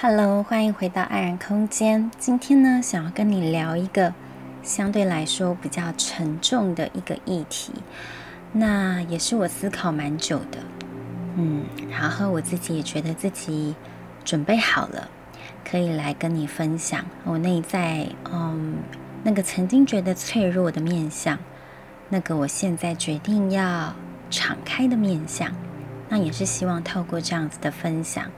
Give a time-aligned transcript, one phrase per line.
[0.00, 2.08] Hello，欢迎回到爱人空间。
[2.20, 4.14] 今天呢，想要跟你聊一个
[4.62, 7.72] 相对来说比较沉重的一个议题，
[8.52, 10.60] 那也是我思考蛮久的。
[11.34, 13.74] 嗯，然后我自己也觉得自己
[14.24, 15.08] 准备好了，
[15.68, 18.76] 可以来跟你分享我内在嗯
[19.24, 21.36] 那个曾经觉得脆弱的面相，
[22.08, 23.92] 那个我现在决定要
[24.30, 25.50] 敞开的面相。
[26.08, 28.30] 那也是希望透过这样子的分享。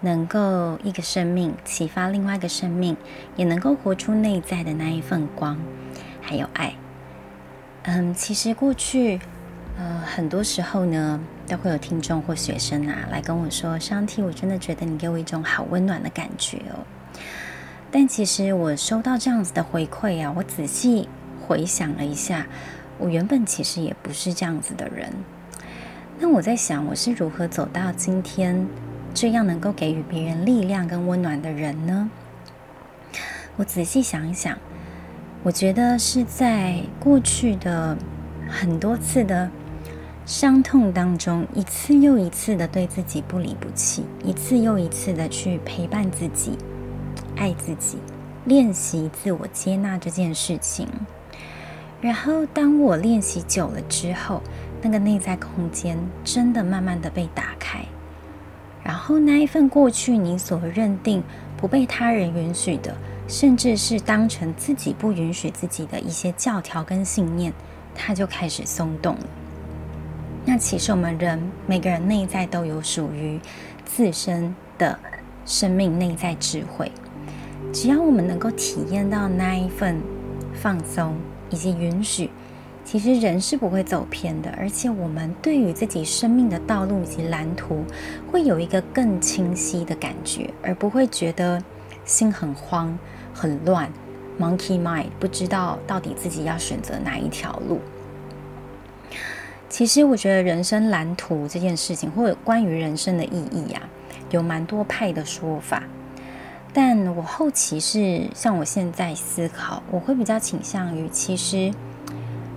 [0.00, 2.96] 能够一个生命启发另外一个生命，
[3.36, 5.58] 也能够活出内在的那一份光，
[6.20, 6.74] 还有爱。
[7.82, 9.18] 嗯，其实过去，
[9.76, 16.84] 呃，很多时候呢，都会有听众或学生啊来跟我说：“上帝，我真的觉得你给我一种好温暖的感觉哦。”
[17.90, 21.08] 但其实我收到这样子的回馈啊，我仔细
[21.46, 22.46] 回想了一下，
[22.98, 25.10] 我原本其实也不是这样子的人。
[26.18, 28.66] 那我在想，我是如何走到今天？
[29.20, 32.08] 这样能够给予别人力量跟温暖的人呢？
[33.56, 34.56] 我仔细想一想，
[35.42, 37.98] 我觉得是在过去的
[38.48, 39.50] 很多次的
[40.24, 46.56] 伤痛当中，一次又一次的对自己不离不弃，一次又一次的去陪伴自己、
[47.36, 47.98] 爱自己、
[48.44, 50.86] 练习自我接纳这件事情。
[52.00, 54.40] 然后，当我练习久了之后，
[54.80, 57.84] 那个内在空间真的慢慢的被打开。
[58.88, 61.22] 然后那一份过去你所认定
[61.58, 62.96] 不被他人允许的，
[63.28, 67.52] 甚至是当成自己不允许自己的一些教条跟信念，
[67.94, 69.26] 它就开始松动了。
[70.46, 73.38] 那其实我们人每个人内在都有属于
[73.84, 74.98] 自身的
[75.44, 76.90] 生命内在智慧，
[77.70, 80.00] 只要我们能够体验到那一份
[80.54, 81.14] 放松
[81.50, 82.30] 以及允许。
[82.90, 87.84] 其实人是不会走偏的，而且我们对于自己生命的道路以及蓝图，
[88.32, 91.62] 会有一个更清晰的感觉，而不会觉得
[92.06, 92.98] 心很慌、
[93.34, 93.90] 很乱
[94.40, 97.78] ，monkey mind，不知道到底自己要选择哪一条路。
[99.68, 103.82] 其实我觉得人生蓝图这件事情，或者关于人生的意义啊，
[104.30, 105.82] 有蛮多派的说法。
[106.72, 111.70] 但我后期是像我现在思考，我会比较倾向于其实。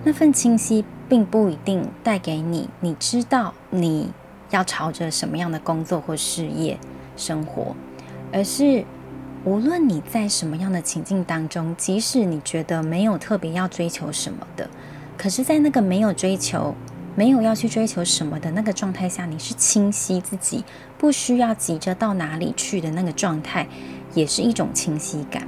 [0.04, 4.10] 那份清晰并不一定带给你，你知道你
[4.50, 6.78] 要朝着什么样的工作或事业
[7.16, 7.76] 生活，
[8.32, 8.84] 而是
[9.44, 14.68] 无论你在什么样的情境当中，即使你觉得没有特别要追求什么的，
[15.16, 16.74] 可是，在那个没有追求、
[17.14, 20.64] 没有要去追求什么的那个状态下，你是清晰自己，
[20.98, 23.68] 不需要急着到哪里去的那个状态，
[24.14, 25.46] 也是一种清晰感。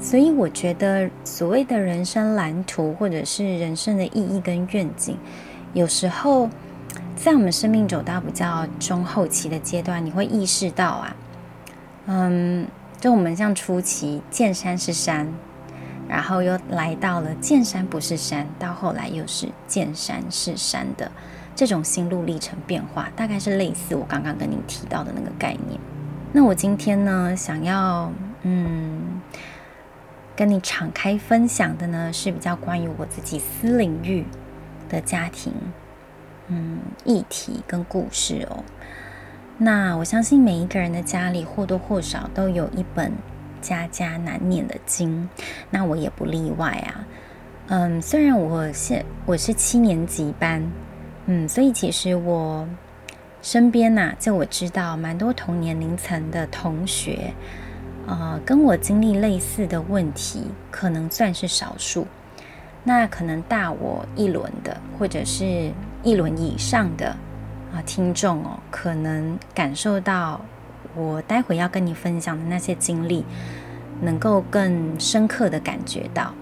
[0.00, 5.16] 所以我觉得，所谓的人生蓝图，或者是人生的意义跟愿景，
[5.74, 6.48] 有时候
[7.14, 11.16] 在我们生命走到比较中后期的阶段，你会意识到啊，
[12.06, 12.66] 嗯，
[12.98, 15.28] 就我们像初期见山是山，
[16.08, 21.12] 然后又来到了见山不是山，到后来又是见山是山的
[21.54, 25.78] 这种心路历程变化，大概是类似我刚刚跟你提到的那个概念。
[26.32, 28.10] 那我今天呢，想要
[28.42, 29.19] 嗯。
[30.40, 34.24] 跟你敞开分享的呢，是比较关于我自己私领域
[34.88, 35.52] 的家庭，
[36.48, 38.64] 嗯，议题跟故事哦。
[39.58, 43.12] 那我相信每一个人的家里或多或少都有一本
[43.60, 45.28] 家家难念的经，
[45.68, 47.04] 那我也不例外啊。
[47.66, 50.66] 嗯，虽然我现我是七年级班，
[51.26, 52.66] 嗯，所以其实我
[53.42, 57.34] 身边呐、就我知道蛮多同年龄层的同学。
[58.10, 62.08] 呃，跟我经历类似的问题，可能算是少数。
[62.82, 65.70] 那可能大我一轮的，或者是
[66.02, 67.14] 一轮以上的
[67.72, 70.40] 啊、听众哦，可能感受到
[70.96, 73.24] 我待会要跟你分享的那些经历，
[74.00, 76.34] 能够更深刻的感觉到。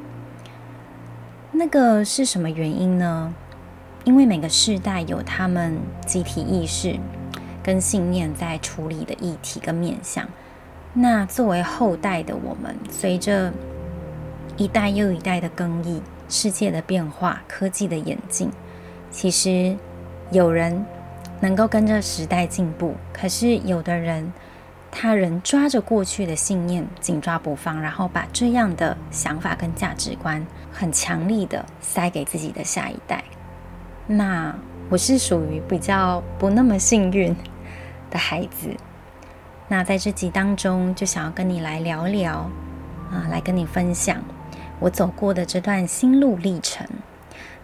[1.53, 3.35] 那个是什么原因呢？
[4.05, 5.77] 因为每个世代有他们
[6.07, 6.97] 集体意识
[7.63, 10.27] 跟信念在处理的议题跟面向。
[11.01, 13.53] 那作为后代的我们，随着
[14.57, 18.51] 一代又一代的更替、世界的变化、科技的演进，
[19.09, 19.77] 其实
[20.33, 20.85] 有人
[21.41, 24.33] 能够跟着时代进步，可是有的人
[24.91, 33.23] 他人抓着过去的信念紧抓不放，然后把这样的想法跟价值观很强力的塞给自己的下一代。
[34.09, 34.53] 那
[34.89, 37.37] 我是属于比较不那么幸运
[38.11, 38.75] 的孩子。
[39.71, 42.51] 那在这集当中，就想要跟你来聊聊，
[43.11, 44.17] 啊，来跟你分享
[44.81, 46.87] 我走过的这段心路历程。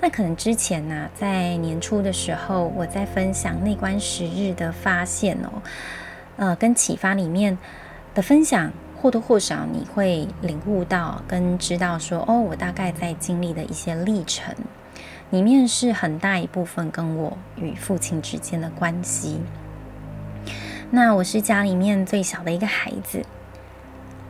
[0.00, 5.62] 那可能之前呢、在年初的时候，我在分享内观十日的发现哦，
[6.36, 7.56] 呃跟启发里面
[8.14, 8.70] 的分享，
[9.00, 14.54] 或多或少你会领悟到跟知道说，哦，我大概在经历的一些历程
[15.30, 19.40] 里面是很大一部分跟我与父亲之间的关系。
[20.90, 23.24] 那我是家里面最小的一个孩子，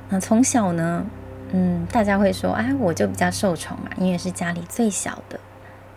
[0.09, 1.05] 那从小呢，
[1.53, 5.39] 嗯，大家会说，哎，我就比较受宠嘛，因为是家里最小的。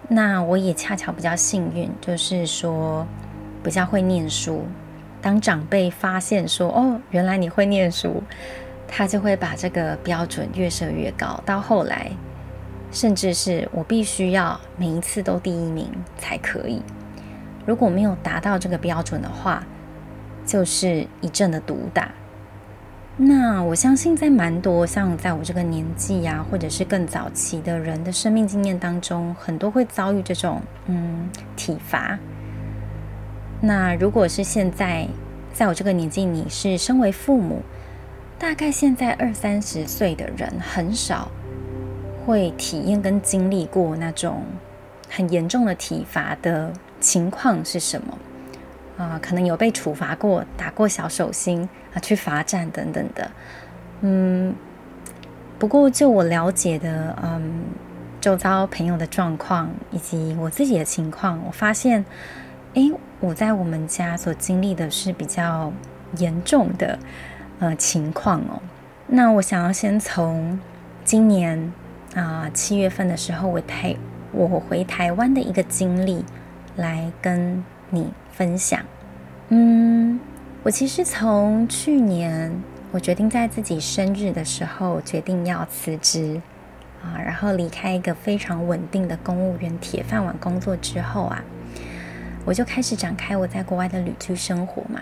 [0.10, 3.06] 那我也恰巧比较幸运，就是说
[3.64, 4.66] 比较会念书。
[5.22, 8.22] 当长辈发现说，哦，原来你会念书，
[8.88, 11.42] 他就会把这个标准越设越高。
[11.46, 12.12] 到后来，
[12.92, 16.82] 甚至是我必须要每一次都第一名才可以。
[17.66, 19.62] 如果没有达到这个标准的话，
[20.48, 22.10] 就是一阵的毒打。
[23.18, 32.18] 那我相信，在蛮多像在我这个年纪呀、或者是更早期的人的生命经验当中，很多会遭遇这种嗯体罚。
[33.60, 35.08] 那如果是现在，
[35.52, 37.64] 在我这个年纪，你是身为父母，
[38.38, 41.32] 大概现在二三十岁的人，很少
[42.24, 44.44] 会体验跟经历过那种
[45.10, 48.16] 很严重的体罚的情况是什么？
[48.98, 53.32] 啊、可能有被处罚过，打过小手心啊，去罚站等等的。
[54.02, 54.56] 嗯，
[55.60, 57.64] 不过就我了解的，嗯，
[58.20, 62.04] 周遭朋友的状况以及我自己的情况，我发现，
[62.74, 65.72] 诶，我在我们家所经历的是比较
[66.18, 66.98] 严重的
[67.60, 68.62] 呃情况哦。
[69.08, 70.60] 那我想要先从
[71.04, 71.58] 今年
[72.14, 73.96] 啊、呃、七月份的时候，我台
[74.32, 76.26] 我回台湾的一个经历
[76.76, 78.80] 来跟你分享，
[79.50, 80.20] 嗯，
[80.62, 82.52] 我其实从去年
[82.92, 86.40] 我决定在自己生日的时候决定要辞职
[87.02, 91.44] 啊，然后离开一个非常稳定的公务员铁饭碗工作之后啊，
[92.46, 95.02] 我就开始展开我在国外的旅居生活嘛。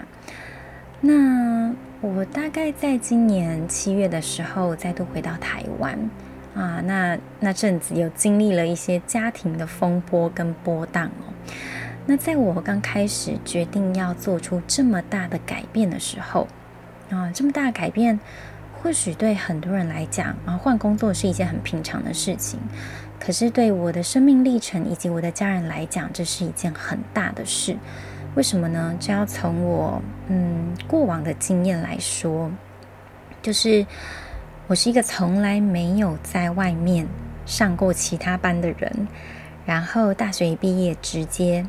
[1.01, 5.99] 那我大概在今年七月的时候再度回到台湾
[6.55, 11.33] 啊，那那阵子又经历了一些家庭的风波跟波荡哦。
[12.07, 16.47] 那在我刚开始决定要做出这么大的改变的时候，
[17.09, 18.19] 啊，这么大的改变，
[18.73, 22.59] 或许对很多人来讲，啊，换工作是一件很平常的事情。
[23.19, 27.75] 可是对我的生命历程以及我的家人来讲，这是一件很大的事。
[28.35, 28.95] 为什么呢？
[28.99, 32.51] 这要从我嗯过往的经验来说，
[33.41, 33.83] 就是
[34.67, 37.07] 我是一个从来没有在外面
[37.47, 39.07] 上过其他班的人，
[39.65, 41.65] 然后大学一毕业直接。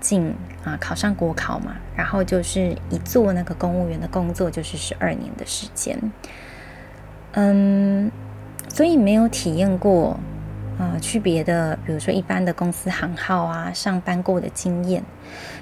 [0.00, 5.98] 进啊，考上国考嘛，然后就是一做那个公务员的工作，就是十二年的时间。
[7.32, 8.10] 嗯，
[8.68, 10.18] 所以没有体验过
[10.78, 15.02] 啊，去别的，比如说一般的公司行号啊，上班过的经验。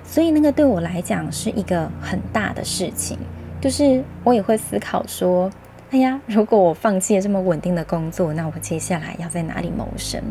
[0.05, 3.19] 所以那个对我来讲是一个很大的事情，
[3.61, 5.51] 就是我也会思考说，
[5.91, 10.23] 哎呀，如果我放弃了这么稳定的工作，那我接下来要在哪里谋生？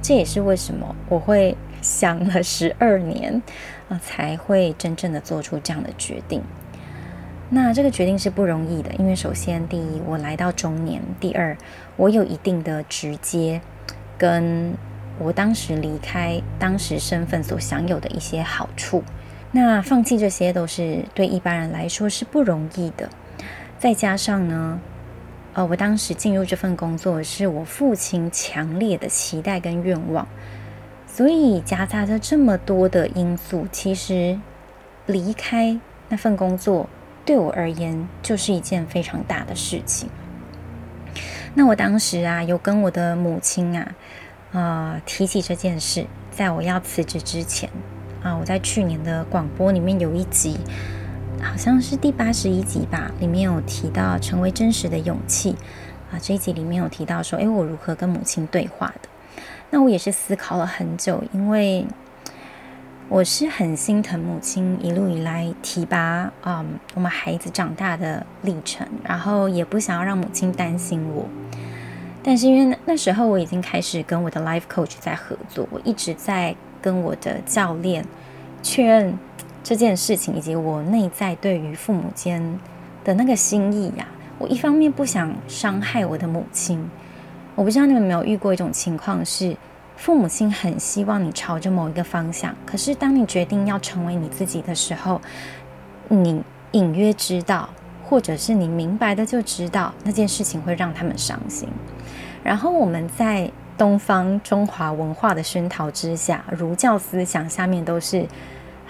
[0.00, 1.56] 这也是为什么我会。
[1.86, 3.40] 想了十二年
[3.88, 6.42] 啊，才会真正的做出这样的决定。
[7.48, 11.56] 那这个决定是不容易的，因为首先，第一，我来到中年；第二，
[11.96, 13.60] 我有一定的直接，
[14.18, 14.74] 跟
[15.20, 19.04] 我当时离开当时身份所享有的一些好处。
[19.52, 23.08] 那放弃这些都是对一般人来说是不容易的。
[23.78, 24.80] 再加上呢，
[25.54, 30.26] 呃，我当时进入这份工作是我父亲强烈的期待跟愿望。
[31.16, 34.38] 所以夹杂着这么多的因素，其实
[35.06, 35.80] 离开
[36.10, 36.90] 那份工作
[37.24, 40.10] 对我而言就是一件非常大的事情。
[41.54, 43.94] 那我当时啊，有跟我的母亲啊，
[44.52, 47.70] 呃，提起这件事，在我要辞职之前
[48.22, 50.58] 啊，我在去年的广播里面有一集，
[51.40, 55.56] 好像是第八十一集吧，里面有提到成为真实的勇气
[56.12, 59.08] 啊，这一集里面有提到说，诶，我如何跟母亲对话的。
[59.70, 61.86] 那我也是思考了很久，因为
[63.08, 71.26] 我是很心疼母亲一路以来提拔嗯我们孩子长大的历程，然后也不想要让母亲担心我。
[72.22, 78.04] 但是因为那时候我已经开始跟我的 life coach 在合作，我一直在跟我的教练
[78.62, 79.16] 确认
[79.62, 82.58] 这件事情，以及我内在对于父母间
[83.04, 84.06] 的那个心意呀、
[84.38, 86.88] 我一方面不想伤害我的母亲。
[87.56, 89.56] 我不知道你们有没有遇过一种情况，是
[89.96, 95.18] 父母亲很希望你朝着某一个方向，可是当你决定要成为你自己的时候，
[96.08, 97.70] 你隐约知道，
[98.04, 101.66] 或者是你明白的就知道那件事情会让他们伤心。
[102.44, 108.26] 然后我们在东方中华文化的熏陶之下，儒教思想下面都是，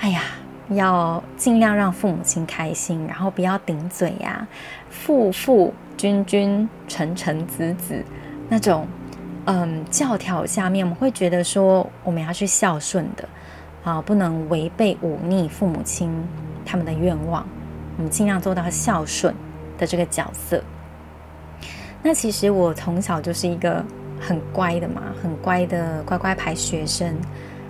[0.01, 0.23] 哎呀，
[0.71, 4.45] 要尽量让父母亲开心，然后不要顶嘴呀、
[4.91, 8.05] 父父君君臣臣子子
[8.49, 8.87] 那种，
[9.47, 13.29] 嗯，教条下面，我们会觉得说我们要去孝顺的
[13.85, 16.11] 啊，不能违背忤逆父母亲
[16.65, 17.47] 他们的愿望，
[17.97, 19.35] 我们尽量做到孝顺
[19.79, 20.63] 的这个角色。
[22.03, 23.85] 那其实我从小就是一个
[24.21, 27.15] 很乖的嘛，很乖的乖乖牌学生。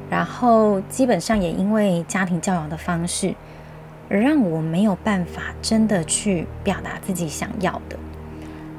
[0.09, 3.35] 然后基本上也因为家庭教养的方式，
[4.09, 7.99] 让我没有办法真的去表达自己想要的。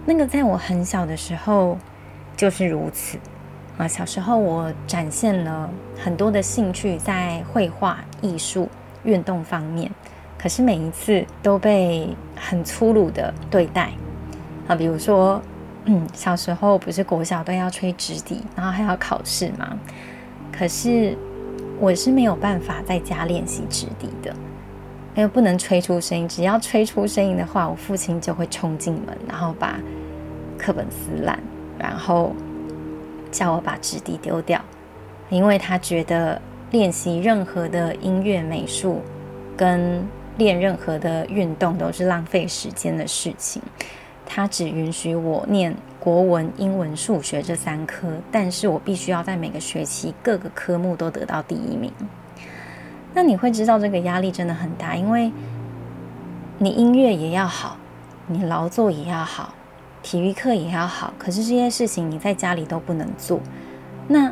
[0.08, 1.78] 那个在我很小的时候
[2.38, 3.18] 就是如此
[3.78, 3.86] 啊。
[3.86, 5.70] 小时候我展现了
[6.02, 8.70] 很多的兴趣在绘画、艺术、
[9.04, 9.92] 运动方面，
[10.40, 13.92] 可是每一次都被很粗鲁的对待
[14.66, 14.74] 啊。
[14.74, 15.42] 比如说，
[15.84, 19.78] 嗯，小时候不是国小都要吹直笛，然后还要考试吗？
[20.54, 21.18] 可是
[21.82, 24.34] 我是没有办法在家练习直笛的，
[25.18, 26.30] 因为不能吹出声音。
[26.30, 29.80] 只要吹出声音的话，我父亲就会冲进门，然后把
[30.60, 31.38] 课本撕烂，
[31.78, 32.34] 然后
[33.32, 34.62] 叫我把纸笛丢掉，
[35.30, 39.02] 因为他觉得练习任何的音乐、美术
[39.58, 40.08] 跟
[40.38, 43.60] 练任何的运动都是浪费时间的事情。
[44.24, 51.92] 他只允许我念国文、英文、数学这三科，但是我必须要在每个学期各个科目都得到第一名。
[53.18, 55.32] 那你会知道这个压力真的很大，因为
[56.60, 57.76] 你音乐也要好，
[58.28, 59.52] 你劳作也要好，
[60.04, 63.40] 体育课也要好，可是这些事情你在家里都不能做。
[64.08, 64.32] 那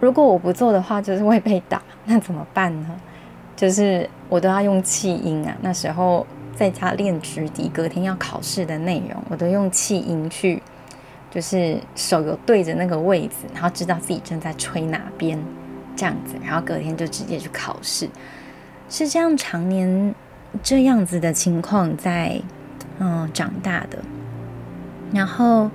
[0.00, 3.00] 如果我不做的话，就是会被打，那怎么办呢？
[3.56, 6.26] 就是我都要用气音啊，那时候。
[6.52, 10.62] 在家练直笛，隔天要考试的内容，我都用气音去，
[11.30, 15.42] 就是手有对着那个位置，然后知道自己正在吹哪边，
[15.96, 18.08] 这样子，然后隔天就直接去考试，
[18.88, 20.14] 是这样常年
[20.62, 22.40] 这样子的情况在
[22.98, 23.98] 嗯长大的，
[25.12, 25.70] 然后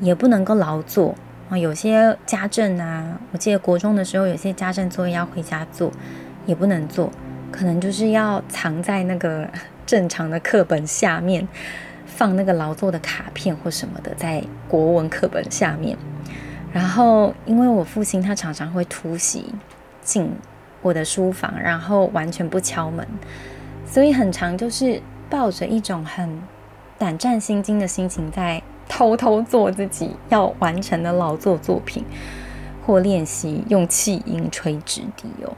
[0.00, 1.14] 也不能够劳作
[1.48, 5.92] 啊，有些家政啊，我记得国中的时候有些家政作业要回家做，
[6.46, 7.10] 也不能做，
[7.50, 9.48] 可能就是要藏在那个。
[9.84, 11.46] 正常的课本下面
[12.06, 15.98] 放那个劳作的卡片或什么的，在国文课本下面。
[16.72, 19.44] 然后，因为我父亲他常常会突袭
[20.00, 20.32] 进
[20.80, 23.06] 我的书房，然后完全不敲门，
[23.86, 26.40] 所以很常就是抱着一种很
[26.98, 32.04] 胆战心惊的心情，在偷偷做自己要完成的劳作作品，
[32.86, 35.52] 或练习用气音吹直笛哦。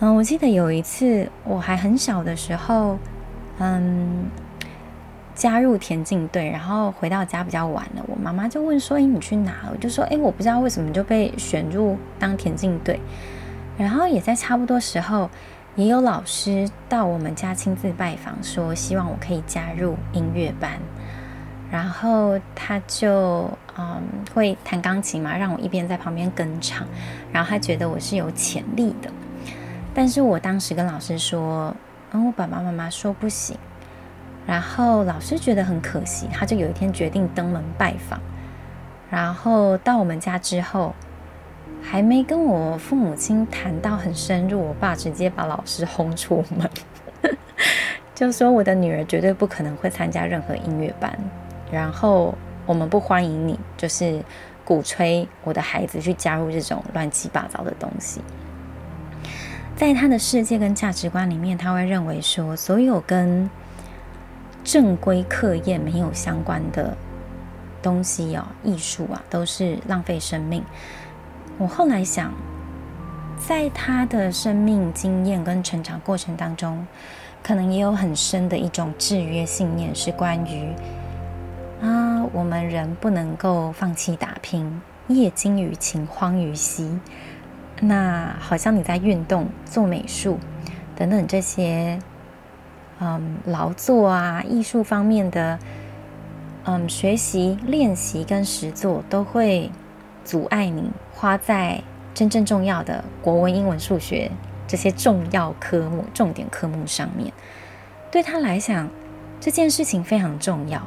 [0.00, 2.98] 嗯，我记得有一次我还很小的时候。
[3.60, 4.26] 嗯，
[5.34, 13.00] 加入田径队，然后回到家比较晚了，我妈妈就问说：“诶，你去哪了？”我就说：“诶，我不知道为什么就被选入当田径队。”
[13.76, 15.28] 然后也在差不多时候，
[15.74, 20.72] 也有老师到我们家亲自拜访，说希望我可以加入音乐班。
[21.70, 24.00] 然后他就嗯
[24.32, 26.86] 会弹钢琴嘛，让我一边在旁边跟唱，
[27.32, 29.10] 然后他觉得我是有潜力的。
[29.92, 31.74] 但是我当时跟老师说。
[32.16, 33.56] 嗯我爸爸妈妈说不行，
[34.46, 38.20] 然后老师觉得很可惜，他就有一天决定登门拜访。
[39.10, 40.94] 然后到我们家之后，
[41.82, 46.68] 还没跟我父母亲谈到很深入，我爸直接把老师轰出门，
[48.14, 51.16] 就说我的女儿绝对不可能会参加任何音乐班，
[51.70, 52.34] 然后
[52.66, 54.20] 我们不欢迎你，就是
[54.64, 58.20] 鼓吹我的孩子去加入这种乱七八糟的东西。
[59.76, 63.48] 在他的世界跟价值观里面，他会认为说，所有跟
[64.64, 66.96] 正规课业没有相关的
[67.82, 70.64] 东西哦，艺术啊，都是浪费生命。
[71.58, 72.32] 我后来想，
[73.38, 76.84] 在他的生命经验跟成长过程当中，
[77.42, 80.72] 可能也有很深的一种制约信念，是关于
[81.82, 86.98] 啊，我们人不能够放弃打拼，业精于勤，荒于嬉。
[87.80, 90.38] 那好像你在运动、做美术
[90.96, 91.98] 等等这些，
[93.00, 95.58] 嗯，劳作啊、艺术方面的，
[96.64, 99.70] 嗯，学习、练习跟实作都会
[100.24, 101.82] 阻碍你花在
[102.14, 104.30] 真正重要的国文、英文、数学
[104.66, 107.32] 这些重要科目、重点科目上面。
[108.10, 108.88] 对他来讲，
[109.40, 110.80] 这件事情非常重要，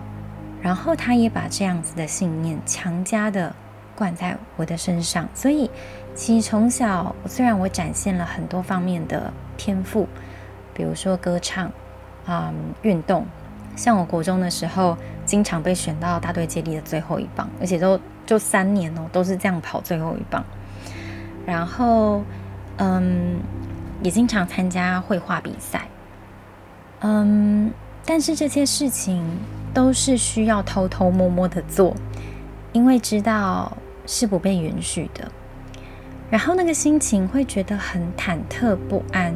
[0.62, 3.54] 然后他也把这样子的信念强加的
[3.96, 5.70] 灌在我的身上，所以。
[6.16, 10.08] 其实从小，虽然我展现了很多方面的天赋，
[10.74, 11.72] 比如说歌唱，
[12.28, 13.26] 嗯，运动，
[13.76, 20.44] 像我国中的时候，经常被选到大队接力的最后一棒，而且都就三年哦，都是这样跑最后一棒。
[21.46, 22.22] 然后，
[22.78, 23.38] 嗯，
[24.04, 25.88] 也经常参加绘画比赛。
[27.00, 27.72] 嗯，
[28.06, 29.24] 但是这些事情
[29.74, 31.96] 都是需要偷偷摸摸的做，
[32.74, 35.32] 因为知道是不被允许的。
[36.30, 39.34] 然后那个心情会觉得很忐忑不安，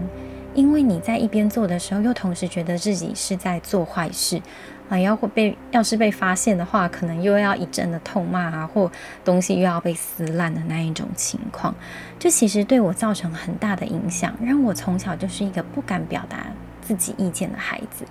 [0.53, 4.41] 因为你在一边做的时候，又同时觉得自己是在做坏事
[4.89, 8.91] 啊，要会被要是被发现的话，可能又要一阵的痛骂啊，或
[9.24, 11.74] 东西又要被撕烂的那一种情况，
[12.20, 16.48] 这其实对我造成很大的影响，让我从小就是一个不敢表达
[16.81, 18.05] 自己意见的孩子。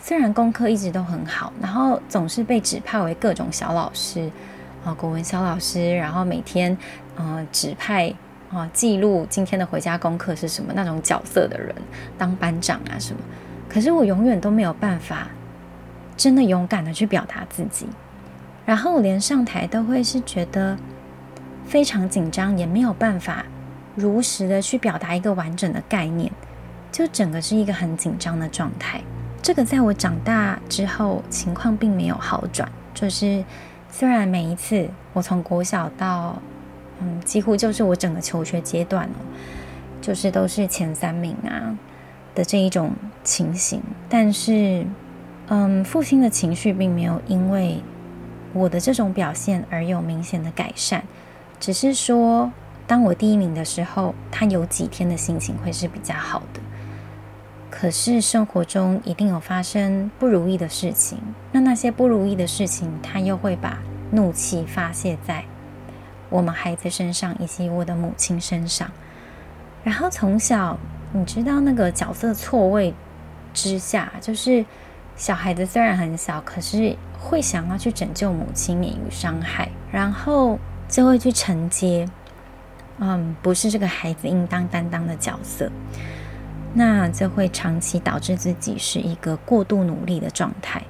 [0.00, 4.30] 虽然功课一直都很好，然后总是被指派为各种小老师。
[4.84, 6.76] 啊，国文小老师，然后每天，
[7.14, 8.12] 呃，指派
[8.52, 11.74] 啊记录今天的回家功课是什么那种角色的人
[12.18, 13.20] 当班长啊什么，
[13.68, 15.28] 可是我永远都没有办法
[16.16, 17.86] 真的勇敢的去表达自己，
[18.66, 20.76] 然后连上台都会是觉得
[21.66, 23.44] 非常紧张，也没有办法
[23.94, 26.30] 如实的去表达一个完整的概念，
[26.90, 29.00] 就整个是一个很紧张的状态。
[29.42, 33.44] 这个在我长大之后情况并没有好转，就是。
[33.94, 36.40] 虽然每一次我从国小到
[37.00, 39.16] 嗯，几乎就是我整个求学阶段哦，
[40.00, 41.76] 就是都是前三名啊
[42.34, 42.92] 的这一种
[43.24, 44.86] 情形，但是
[45.48, 47.82] 嗯，父亲的情绪并没有因为
[48.52, 51.02] 我的这种表现而有明显的改善，
[51.58, 52.50] 只是说
[52.86, 56.60] 当我第一名的时候，他有几天的心情会是比较好的。
[57.70, 61.18] 可是生活中一定有发生不如意的事情，
[61.50, 63.78] 那那些不如意的事情，他又会把
[64.10, 65.44] 怒气发泄在
[66.32, 68.90] 我们孩子身上，以及我的母亲身上。
[69.84, 70.78] 然后从小，
[71.12, 72.94] 你知道那个角色错位
[73.52, 74.64] 之下，就是
[75.14, 80.58] 小孩子虽然很小，可是会想要去拯救母亲免于伤害，然后
[80.88, 82.08] 就会去承接，
[82.98, 85.70] 嗯，不是这个孩子应当担当的角色。
[86.74, 90.82] 那就会长期导致自己是一个过度努力的状态。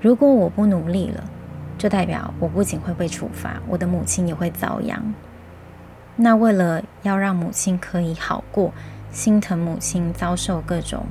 [0.00, 1.22] 如果我不努力了，
[1.78, 5.14] 就代表我不仅会被处罚，我的母亲也会遭殃。
[6.16, 8.72] 那为了要让母亲可以好过，
[9.12, 11.04] 心疼母亲遭受各种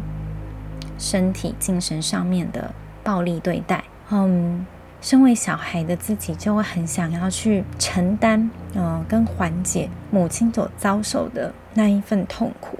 [0.97, 2.73] 身体、精神上面的
[3.03, 4.65] 暴力对待，嗯，
[5.01, 12.79] 身为小孩的自己就会很想要去承担，嗯，跟缓解母亲所遭受的那一份痛苦。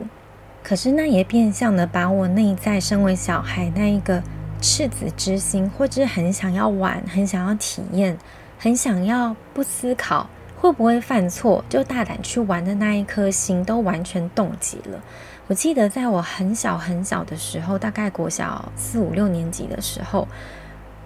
[0.63, 4.23] 可是，那也变相的把我内在身为小孩那一个
[4.61, 8.17] 赤子之心，或者是很想要玩、很想要体验、
[8.57, 15.01] 很想要不思考会不会犯错就大胆去玩的那一颗心，都完全冻结了。
[15.47, 20.27] 我记得在我很小很小的时候，大概国小四五六年级的时候，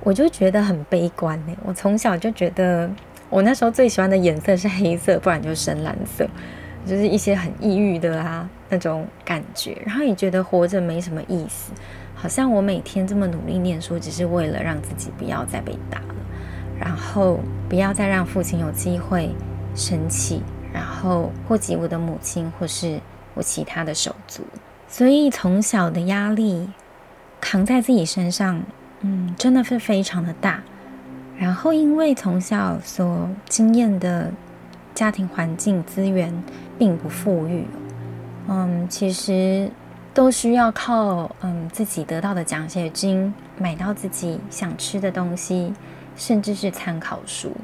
[0.01, 1.53] 我就觉得很悲观呢。
[1.63, 2.89] 我从小就觉得，
[3.29, 6.25] 我那时候最喜欢的颜色是黑色，不然就深蓝色。
[6.85, 11.73] 就是一些很抑郁的啊那种感觉，然后也觉得活着没什么意思，
[12.21, 16.15] 好像我每天这么努力念书，只是为了让自己不要再被打了，
[16.79, 19.29] 然后不要再让父亲有机会
[19.73, 20.41] 生气，
[20.73, 22.99] 然后波及我的母亲或是
[23.33, 24.43] 我其他的手足，
[24.87, 26.69] 所以从小的压力
[27.39, 28.61] 扛在自己身上，
[29.01, 30.61] 嗯，真的是非常的大。
[31.37, 34.31] 然后因为从小所经验的
[34.93, 36.33] 家庭环境资源。
[36.79, 37.65] 并不富裕，
[38.47, 39.69] 嗯，其实
[40.19, 45.73] 都需要靠嗯自己得到的奖学金买到自己想吃的东西，
[46.17, 47.55] 甚至是参考书。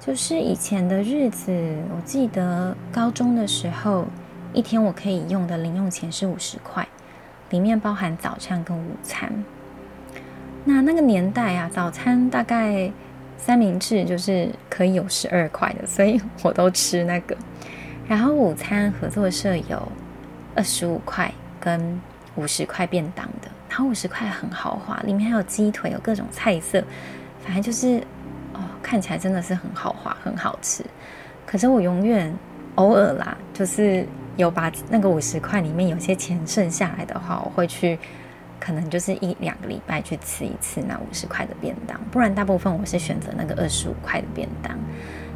[0.00, 1.52] 就是以前的日子，
[1.94, 4.06] 我记得高中的时候，
[4.54, 6.88] 一天我可以用的零用钱是五十块，
[7.50, 9.30] 里面包含早餐跟午餐。
[10.64, 12.90] 那那个年代啊，早餐大概
[13.36, 17.36] 三明治就是可以有十二块的，所以我都吃那个。
[18.08, 19.86] 然后午餐合作社有
[20.54, 21.30] 二十五块
[21.62, 22.00] 跟
[22.34, 26.82] 五十块便当的，然后五十块很豪华，里面还有鸡腿，有各种菜色，
[27.44, 28.02] 反正就是
[28.52, 30.84] 哦，看起来真的是很豪华，很好吃。
[31.46, 32.34] 可是我永远
[32.74, 34.04] 偶尔啦，就是
[34.36, 37.98] 有把那个五十块里面有些钱剩下来的话，我会去
[38.58, 44.76] 可能就是一两个礼拜去吃一次那五十块的便当，不然大部分我是选择那个二十五块的便当。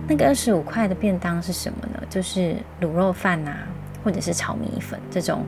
[0.08, 2.02] 那个二十五块的便当是什么呢？
[2.08, 3.52] 就是卤肉饭呐、
[4.02, 5.44] 或者是炒米粉这种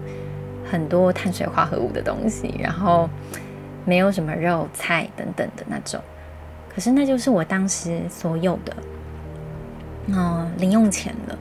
[0.70, 3.08] 很多碳水化合物的东西，然后
[3.84, 6.00] 没有什么肉菜等等的那种。
[6.72, 8.76] 可是那就是我当时所有的，
[10.06, 11.38] 嗯，零用钱了。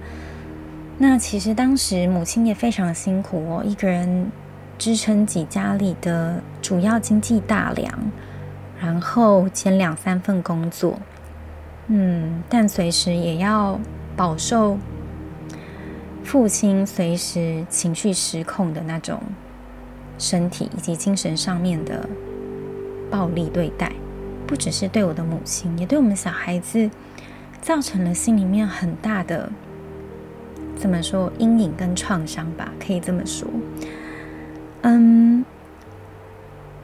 [0.98, 4.32] 那其实当时母亲也非常辛苦哦，一个人
[4.80, 7.94] 支撑起家里的主要经济大梁，
[8.82, 10.98] 然后兼两三份工作。
[11.86, 13.80] 嗯，但随时也要
[14.16, 14.78] 饱受
[16.28, 19.18] 父亲随时情绪失控的那种
[20.18, 22.06] 身体以及精神上面的
[23.10, 23.94] 暴力对待，
[24.46, 26.92] 不只是对我的母亲，也对我们小孩子
[27.62, 29.50] 造成了心里面很大的，
[30.76, 33.48] 怎么说，阴影跟创伤吧，可以这么说。
[34.82, 35.46] 嗯，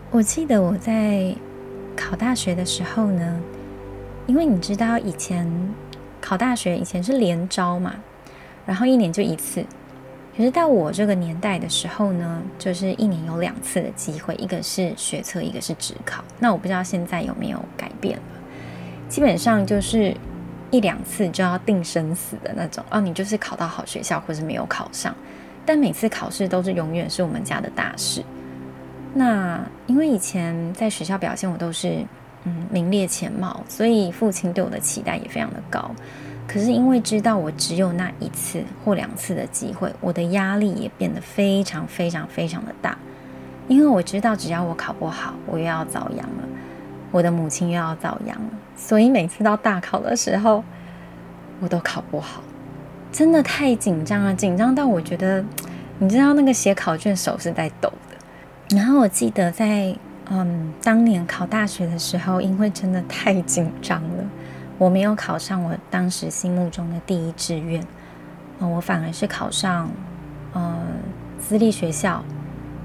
[0.09, 1.35] 我记得我在
[1.97, 3.41] 考大学的时候呢，
[4.25, 5.45] 因为你知道以前
[6.21, 7.95] 考大学以前是联招嘛。
[8.65, 9.65] 然后一年就一次，
[10.37, 16.23] 可是到我这个年代的时候呢，就是一年有两次的机会，一个是学测，一个是职考。
[16.39, 18.23] 那我不知道现在有没有改变了，
[19.09, 20.15] 基本上就是
[20.71, 25.13] 一两次就要定生死的那种哦，你就是考到好学校，或是没有考上。
[25.65, 28.23] 但每次考试都是永远是我们家的大事。
[29.13, 32.03] 那因为以前在学校表现我都是
[32.45, 35.91] 嗯名列前茅，所以父亲对我的期待也非常的高。
[36.53, 42.95] 可是因为知道我只有那一次或两次的机会，我的压力也变得非常非常非常的大。
[43.67, 46.43] 因为我知道只要我考不好，我又要遭殃了，
[47.09, 48.49] 我的母亲又要遭殃了。
[48.75, 50.63] 所以每次到大考的时候，
[51.59, 52.43] 我都考不好，
[53.11, 55.43] 真的太紧张了，紧张到我觉得，
[55.97, 58.77] 你知道那个写考卷手是在抖的。
[58.77, 59.95] 然后我记得在
[60.29, 64.23] 嗯当年考大学的时候，因为真的太紧张了。
[64.77, 67.85] 我没有考上我当时心目中的第一志愿，
[68.59, 69.89] 呃，我反而是考上
[70.53, 70.79] 呃
[71.39, 72.23] 私立学校，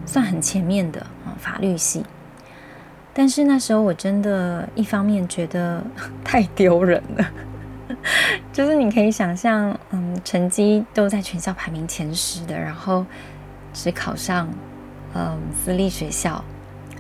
[0.04, 2.04] 算很前面的啊，法律系。
[3.14, 5.82] 但是那时候我真的一方面觉得
[6.22, 7.26] 太丢人了，
[8.52, 13.04] 就是你可以想象，嗯，成绩都在全校排名前十的，然后
[13.72, 14.48] 只考上
[15.14, 16.44] 嗯私立学校，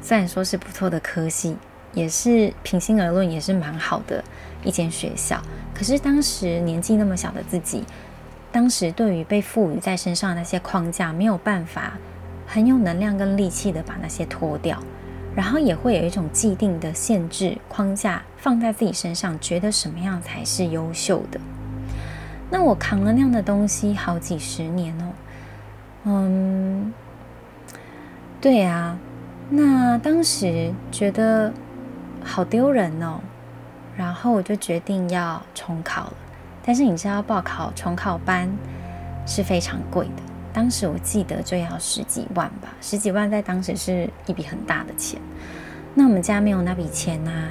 [0.02, 1.56] 虽然说是不错的科系，
[1.92, 4.24] 也是平心而论也是蛮好的。
[4.64, 5.40] 一间学校，
[5.74, 7.84] 可是当时年纪那么小的自己，
[8.50, 11.92] 当时对于被赋予在身上的那些框架，没有办法
[12.46, 14.82] 很有能量跟力气的把那些脱掉，
[15.36, 21.40] 然后也会有一种既定的限制框架放在自己身上，觉得什么样才是优秀的。
[22.50, 25.12] 那我扛了那样的东西好几十年哦，
[26.04, 26.92] 嗯，
[28.40, 28.98] 对啊，
[29.50, 31.52] 那当时觉得
[32.24, 33.20] 好丢人哦。
[33.98, 36.12] 然后我就决定要重考了，
[36.64, 38.48] 但是你知道报考重考班
[39.26, 45.20] 是非常贵的，当时我记得就要十几万吧，十几万在当时是一笔很大的钱。
[45.94, 47.48] 那我们家没有那笔钱呐，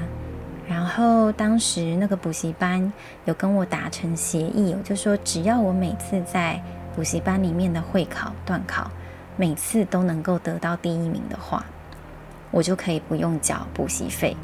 [0.69, 2.93] 然后当时那个补习班
[3.25, 6.63] 有跟我达成协议，我就说只要我每次在
[6.95, 8.89] 补习班里面的会考、段考，
[9.35, 11.65] 每次都能够得到第一名的话，
[12.51, 14.37] 我就可以不用缴补习费。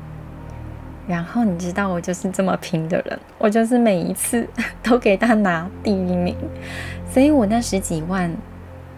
[1.08, 4.48] 然后你知道我就是这么拼的人，我就是每一次
[4.82, 6.36] 都给他拿第一名，
[7.12, 8.34] 所以我那十几万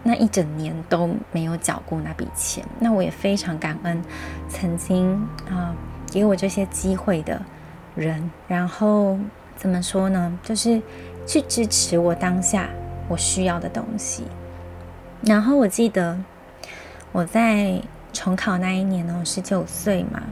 [0.04, 2.64] 那一整年都没有缴过那笔钱。
[2.78, 4.00] 那我也非常感恩
[4.48, 5.14] 曾经
[5.50, 5.74] 啊、
[6.12, 7.42] 给我这些机会的
[7.96, 9.18] 人，然后
[9.56, 10.38] 怎么说呢？
[10.44, 10.80] 就是
[11.26, 12.68] 去支持我当下
[13.08, 14.24] 我需要的东西。
[15.22, 16.16] 然后我记得
[17.10, 20.22] 我在重考那一年呢，我，十九岁嘛。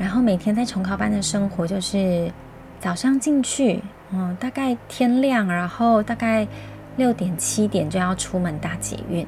[0.00, 2.32] 然后每天在重考班的生活就是
[2.80, 6.48] 早上进去，嗯，大概天亮，然后大概
[6.96, 9.26] 六点七点就要出门搭捷运，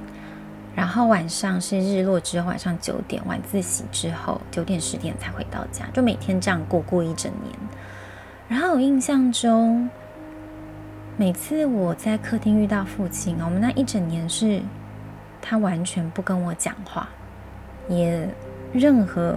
[0.74, 7.54] 然后晚上是日落之后，晚上九点晚自习之后九点十点才回到家，就每天这样过过一整年。
[8.48, 9.90] 然后我印象中，
[11.18, 14.62] 每次我在客厅遇到父亲，我们那一整年是
[15.42, 17.06] 他完全不跟我讲话，
[17.90, 18.26] 也
[18.72, 19.36] 任何。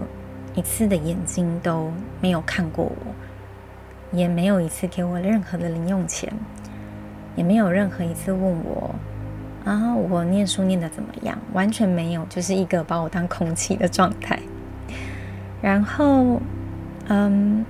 [0.56, 1.92] 一次的眼睛都
[2.22, 6.32] 没有看过我，也没有一次给我任何的零用钱，
[7.36, 8.96] 也没有任何一次问我
[9.66, 11.38] 啊，我念书念的怎么样？
[11.54, 14.40] 完全没有，就是一个把我当空气的状态。
[15.62, 16.40] 然后，
[17.08, 17.66] 嗯，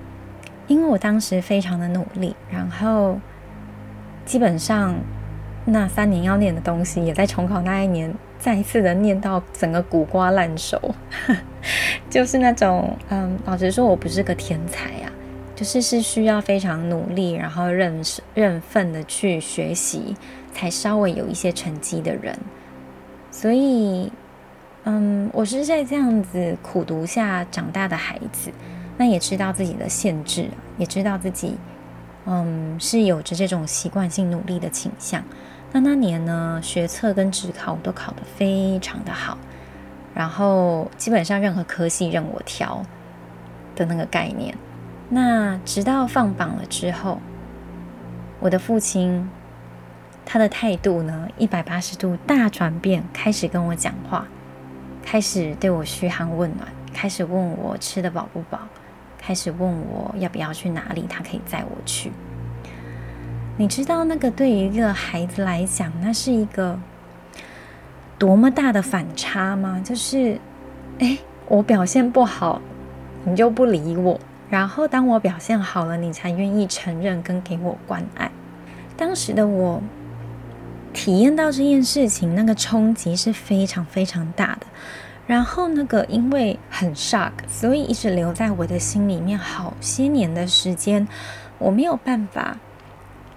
[0.68, 3.18] 因为我当时非常的努力，然后
[4.26, 4.96] 基本上
[5.64, 10.80] 那三年要念的东西，也在重考那一年再一次的念到整个古瓜烂熟。
[12.10, 15.12] 就是那种，嗯，老实说，我不是个天才啊，
[15.56, 18.02] 就是是需要非常努力，然后认
[18.34, 20.16] 认份的去学习，
[20.54, 22.38] 才稍微有一些成绩的人。
[23.32, 24.12] 所以，
[24.84, 28.52] 嗯，我是在这样子苦读下长大的孩子，
[28.98, 31.58] 那也知道自己的限制，也知道自己，
[32.26, 35.24] 嗯，是有着这种习惯性努力的倾向。
[35.76, 39.38] 那那年呢，学测跟职考我都考得非常的好。
[40.14, 42.82] 然后基本上任何科系任我挑
[43.76, 44.58] 的那个概念。
[45.10, 47.20] 那直到放榜了之后，
[48.40, 49.30] 我的父亲
[50.26, 54.26] 他的态度呢，一百八十度大转变，开始跟我讲话，
[55.04, 58.60] 开始对我嘘寒问暖，开始问我吃得饱不饱，
[59.18, 62.14] 开始问我要不要去哪里，他可以载我去。
[63.58, 66.80] 你知道那个对于一个孩子来讲，那是一个
[68.18, 69.82] 多么大的反差吗？
[69.84, 70.40] 就是，
[71.00, 72.62] 哎，我表现不好，
[73.24, 78.32] 你就不理我；然后当我表现好了，你才愿意承认跟给我关爱。
[78.96, 79.82] 当时的我。
[80.98, 84.62] 体验到这件事情，那个冲击是非常非常大的。
[85.28, 91.06] 然后那个因为很 shock，所以一直留在我的心里面好些年的时间，
[91.58, 92.58] 我没有办法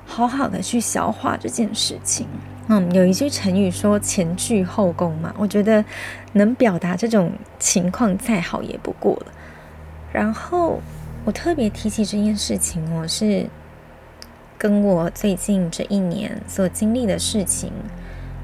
[0.09, 2.27] 好好的去消化这件事情。
[2.67, 5.85] 嗯，有一句成语说前倨后恭嘛，我觉得
[6.33, 9.27] 能表达这种情况再好也不过了。
[10.13, 10.81] 然后
[11.25, 13.47] 我特别提起这件事情，我是。
[14.61, 17.71] 跟我最近这一年所经历的事情，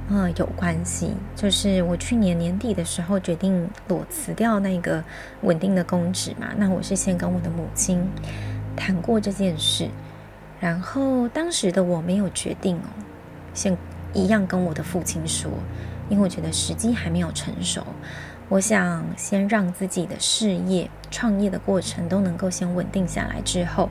[0.09, 1.11] 呃，有关系。
[1.35, 5.03] 就是我去年年底的时候决定裸辞掉那个
[5.43, 6.51] 稳定的公职嘛。
[6.57, 8.09] 那我是先跟我的母亲
[8.77, 9.89] 谈过这件事，
[10.65, 12.89] 然后当时的我没有决定哦，
[13.53, 13.77] 先
[14.15, 15.51] 一样跟我的父亲说，
[16.09, 17.85] 因为我觉得时机还没有成熟，
[18.49, 23.91] 我想先让自己的事业、创业的过程都能够先稳定下来之后。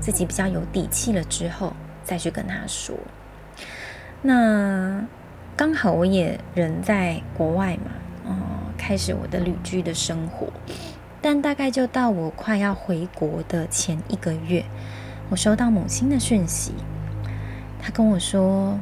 [0.00, 2.96] 自己比较有底气了之后，再去跟他说。
[4.20, 5.04] 那
[5.56, 7.92] 刚好我也人在国外嘛，
[8.24, 8.34] 哦，
[8.76, 10.48] 开始我的旅居的生活。
[11.22, 14.64] 但大概就到我快要回国的前一个月，
[15.30, 16.72] 我收到母亲的讯息，
[17.80, 18.78] 她跟我说：“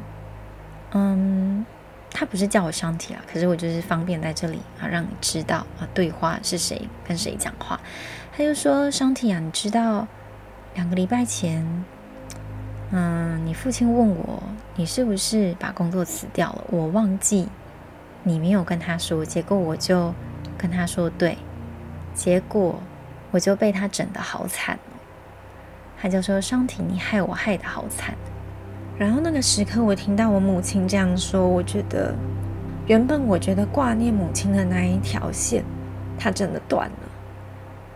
[0.93, 1.65] 嗯，
[2.11, 7.79] 她不是叫我上体啊，可是我就是方便在这里啊，让你知道啊，对话是谁跟谁讲话。”
[8.31, 10.07] 她就说：“上体啊，你知道？”
[10.75, 11.83] 两个礼拜前，
[12.91, 14.43] 嗯，你父亲问我，
[14.75, 16.63] 你是不是把工作辞掉了？
[16.69, 17.49] 我忘记
[18.23, 20.13] 你没有跟他说，结果我就
[20.55, 21.37] 跟他说对，
[22.13, 22.79] 结果
[23.31, 24.77] 我就被他整得好惨。
[25.99, 28.15] 他就说：“双婷，你害我害得好惨。”
[28.97, 32.15] 然后那个时刻，我听到我母亲这样说，我觉得
[32.87, 35.63] 原本我觉得挂念母亲的那一条线，
[36.17, 36.95] 它真的断了。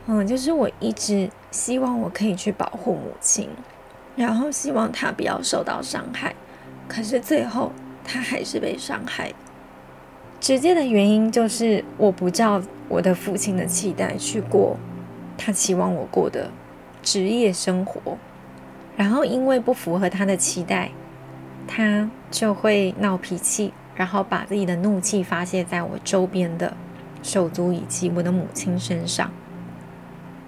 [0.08, 3.50] 嗯，就是我一直希望我可以去保护母亲，
[4.16, 6.36] 然后希望她不要受到伤害，
[6.88, 7.72] 可是最后
[8.04, 9.32] 她还是被伤害。
[10.40, 12.60] 直接的原因就是我不照
[12.90, 14.76] 我的父亲的期待去过
[15.38, 16.50] 他期望我过的
[17.02, 18.18] 职业生活，
[18.96, 20.92] 然后因为不符合他的期待，
[21.68, 26.76] 他就会闹脾气，然后把自己的怒气发泄在我周边的
[27.24, 29.32] 手足以及我的母亲身上。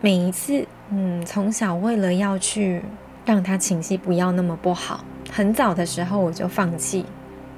[0.02, 2.82] 每一次，嗯，从小为了要去
[3.26, 7.06] 让他情绪不要那么不好，很早的时候我就放弃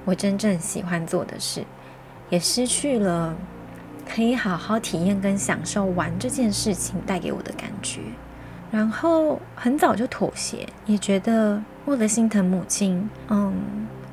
[0.05, 1.65] 我真正喜欢做的事，
[2.29, 3.35] 也失去了
[4.07, 8.01] 可以好好体验跟享受玩这件事情带给我的感觉。
[8.75, 13.53] 然后很早就妥协，也觉得为了心疼母亲，嗯，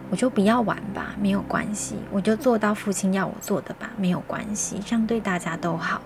[0.09, 6.01] 我就不要玩吧，没有关系，我就做到父亲要我做的吧，没有关系，这样对大家都好。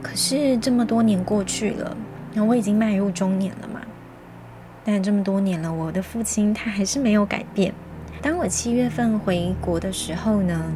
[0.00, 1.96] 可是这么多年过去了，
[2.34, 3.80] 那我已经迈入中年了嘛。
[4.84, 7.74] 但这么多年了，我的父亲他还是没有改变。
[8.22, 10.72] 当我七月份回国的时候呢，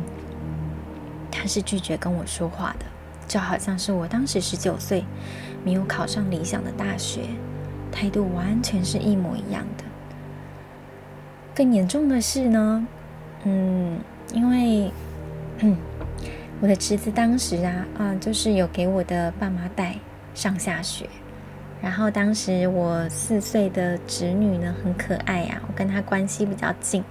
[1.31, 2.87] 他是拒绝跟我说话的，
[3.29, 5.05] 就好像是我当时十九岁，
[5.65, 7.23] 没有考上理想的大学，
[7.91, 9.85] 态度完全是一模一样的。
[11.55, 12.87] 更严重的是呢，
[13.45, 13.99] 嗯，
[14.33, 14.93] 因为，
[15.59, 15.77] 嗯。
[16.61, 19.97] 我的侄子当时啊，啊、就是有给我的爸妈带
[20.35, 21.07] 上下学。
[21.83, 27.05] 然后当时我四岁的侄女呢，很可爱呀、我跟她关系比较近。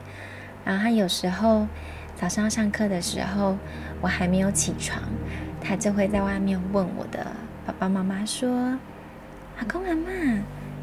[0.64, 1.68] 然后她有时候
[2.16, 3.56] 早上上课的时候，
[4.02, 5.04] 我还没有起床，
[5.62, 7.28] 她就会在外面问我的
[7.66, 8.50] 爸爸妈妈说
[9.58, 10.10] ：“阿公阿妈，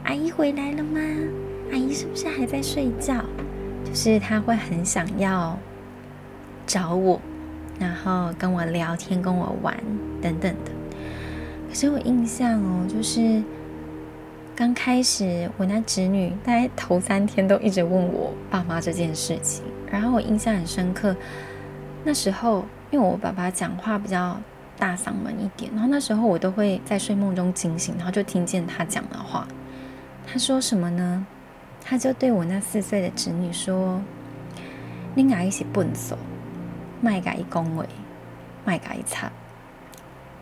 [0.05, 0.99] 阿姨回来了吗？
[1.71, 3.23] 阿姨是不是还在睡觉？”
[3.85, 5.59] 就是她会很想要
[6.67, 7.21] 找我。
[7.79, 9.75] 然后跟我聊天，跟我玩
[10.21, 10.71] 等等的。
[11.69, 13.43] 可是我印象哦，就是
[14.55, 19.65] 刚开始我那侄女大概头三天都一直问我爸妈这件事情。
[19.91, 21.17] 然后我印象很深刻，
[22.05, 24.39] 那时候因为我爸爸讲话比较
[24.81, 29.47] 大嗓门一点，然后那时候我都会在睡梦中惊醒，然后就听见他讲的话。
[30.27, 31.27] 他说什么呢？
[31.85, 34.01] 他就对我那四岁的侄女说
[35.15, 36.17] ：“你俩一起笨手。”
[37.03, 37.87] 卖改恭维，
[38.65, 39.31] 卖改差。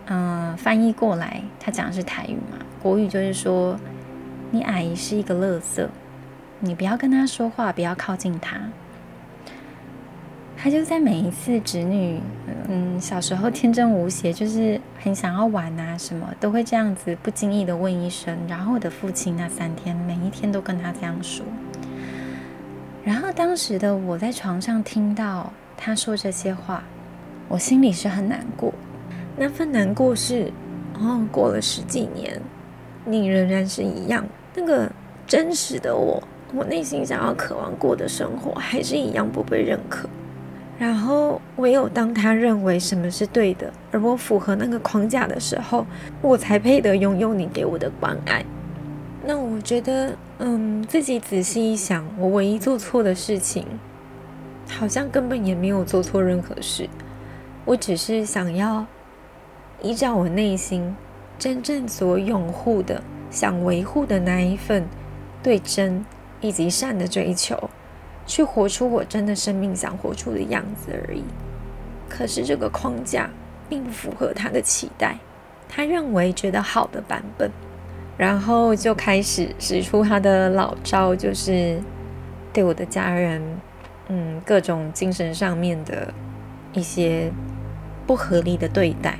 [0.06, 2.58] 嗯，翻译过来，他讲的是台语嘛？
[2.82, 3.78] 国语就是说，
[4.50, 5.86] 你阿姨是一个垃圾，
[6.60, 8.58] 你不要跟他说话，不要靠近他。
[10.60, 12.20] 他就在每一次侄女，
[12.68, 18.36] 嗯，小时候天真无邪，就是很想要玩啊，什么都会这样子不经意的问一声。
[18.48, 21.46] 然后我的父亲那三天，每一天都跟他这样说。
[23.04, 26.82] 然后当时的我在床上听到他说这些话，
[27.46, 28.74] 我心里是很难过。
[29.36, 30.52] 那份难过是，
[30.94, 32.36] 哦，过了十几年，
[33.04, 34.90] 你仍然是一样，那个
[35.24, 36.20] 真实的我，
[36.52, 40.08] 我内心想要渴望过的生活，还是一样不被认可。
[40.78, 45.84] 然后，唯有当他认为什么是对的，而我符合那个框架的时候，
[46.22, 48.44] 我才配得拥有你给我的关爱。
[49.26, 53.66] 那我觉得，嗯，自己仔细一想，我唯一做错的事情，
[54.68, 56.88] 好像根本也没有做错任何事。
[57.64, 58.86] 我只是想要
[59.82, 60.96] 依照我内心
[61.38, 64.86] 真正所拥护的、想维护的那一份
[65.42, 66.06] 对真
[66.40, 67.68] 以及善的追求。
[68.28, 71.24] 去活出我真的生命想活出的样子而已。
[72.08, 73.28] 可是这个框架
[73.68, 75.18] 并不符合他的期待，
[75.68, 77.50] 他认为觉得好的版本，
[78.16, 81.80] 然后就开始使出他的老招，就是
[82.52, 83.42] 对我的家人，
[84.08, 86.12] 嗯，各种精神上面的
[86.74, 87.32] 一些
[88.06, 89.18] 不合理的对待。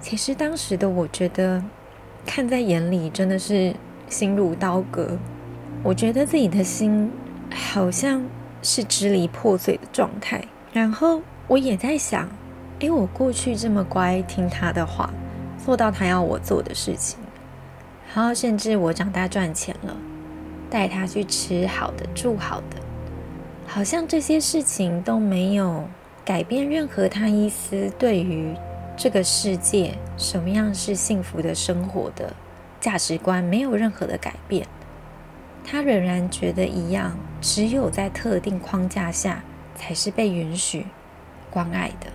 [0.00, 1.62] 其实当时的我觉得
[2.26, 3.72] 看在眼里，真的是
[4.08, 5.16] 心如刀割。
[5.82, 7.10] 我觉得自己的心。
[7.54, 8.22] 好像
[8.62, 12.28] 是支离破碎的状态，然后我也在想，
[12.80, 15.10] 诶，我过去这么乖，听他的话，
[15.64, 17.18] 做到他要我做的事情，
[18.14, 19.96] 然后甚至我长大赚钱了，
[20.68, 22.76] 带他去吃好的，住好的，
[23.66, 25.84] 好像这些事情都没有
[26.24, 28.54] 改变任何他一丝对于
[28.96, 32.34] 这个世界什么样是幸福的生活的
[32.80, 34.66] 价值观，没有任何的改变。
[35.64, 39.42] 他仍然觉得一样，只有在特定框架下
[39.74, 40.86] 才是被允许
[41.50, 42.06] 关爱的，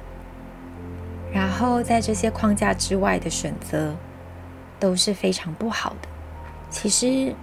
[1.33, 3.95] 然后在这些框架之外的选择
[4.79, 6.07] 都是非常不好的。
[6.69, 7.33] 其实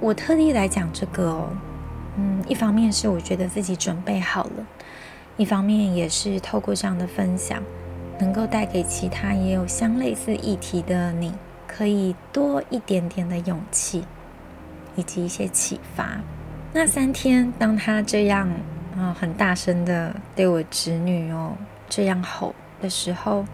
[0.00, 1.50] 我特地来讲这个哦，
[2.16, 4.66] 嗯，一方面是我觉得自己准备好了，
[5.36, 7.62] 一方面也是透过这样的分享，
[8.18, 11.34] 能够带给其他也有相类似议题的你，
[11.68, 14.04] 可以多一点点的勇气。
[14.96, 16.20] 以及一些启发。
[16.72, 18.48] 那三天，当他这样
[18.96, 21.52] 啊、很大声的对我侄女哦
[21.88, 23.44] 这样吼的时候，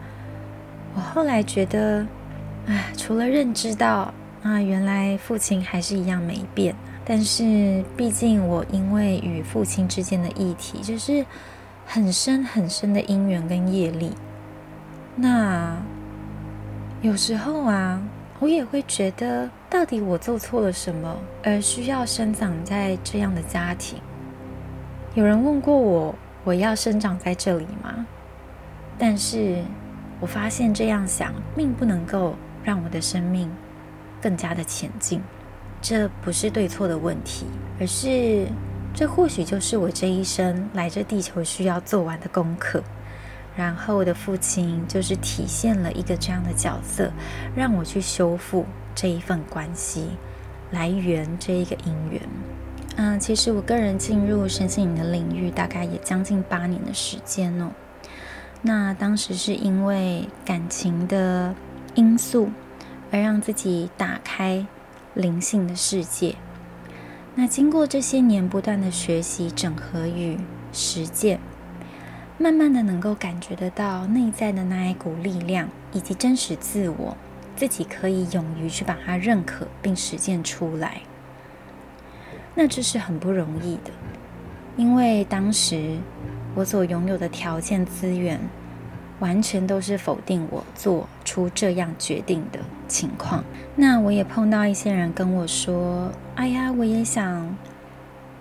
[0.95, 2.07] 我后来觉得，
[2.67, 6.75] 哎，除了认知到啊，原来父亲还是一样没变。
[7.05, 11.25] 但是，毕竟我因为与父亲之间的议题，就是
[11.87, 14.13] 很深很深的因缘跟业力。
[15.15, 15.77] 那
[17.03, 18.03] 有时候啊。
[18.39, 23.99] 我也会觉得，到底我做错了什么，而需要生长在这样的家庭？
[25.15, 28.07] 有人问过我，我要生长在这里吗？
[28.97, 29.63] 但是
[30.21, 33.51] 我发现这样想，并不能够让我的生命
[34.23, 35.21] 更加的前进。
[35.83, 37.45] 这不是对错的问题，
[37.81, 38.47] 而是
[38.95, 42.83] 这或许就是我这一生来这地球需要做完的功课。
[43.57, 47.11] 然后我的父亲就是体现了一个这样的角色，
[47.55, 48.65] 让我去修复
[48.97, 50.09] 这一份关系，
[50.73, 52.21] 来圆这一个姻缘。
[52.97, 57.71] 嗯，其实我个人进入身心灵的领域大概也将近八年的时间哦。
[58.63, 61.55] 那当时是因为感情的
[61.95, 62.49] 因素，
[63.13, 64.67] 而让自己打开
[65.15, 66.35] 灵性的世界。
[67.35, 70.39] 那经过这些年不断的学习、整合与
[70.73, 71.39] 实践。
[72.39, 77.17] 慢慢的能够感觉得到内在的那一股力量，以及真实自我，
[77.57, 81.01] 自己可以勇于去把它认可并实践出来。
[82.55, 83.91] 那这是很不容易的，
[84.77, 85.97] 因为当时
[86.55, 88.39] 我所拥有的条件资源，
[89.19, 93.43] 完全都是否定我做出这样决定的情况。
[93.75, 97.57] 那我也碰到一些人跟我说：“哎呀，我也想。”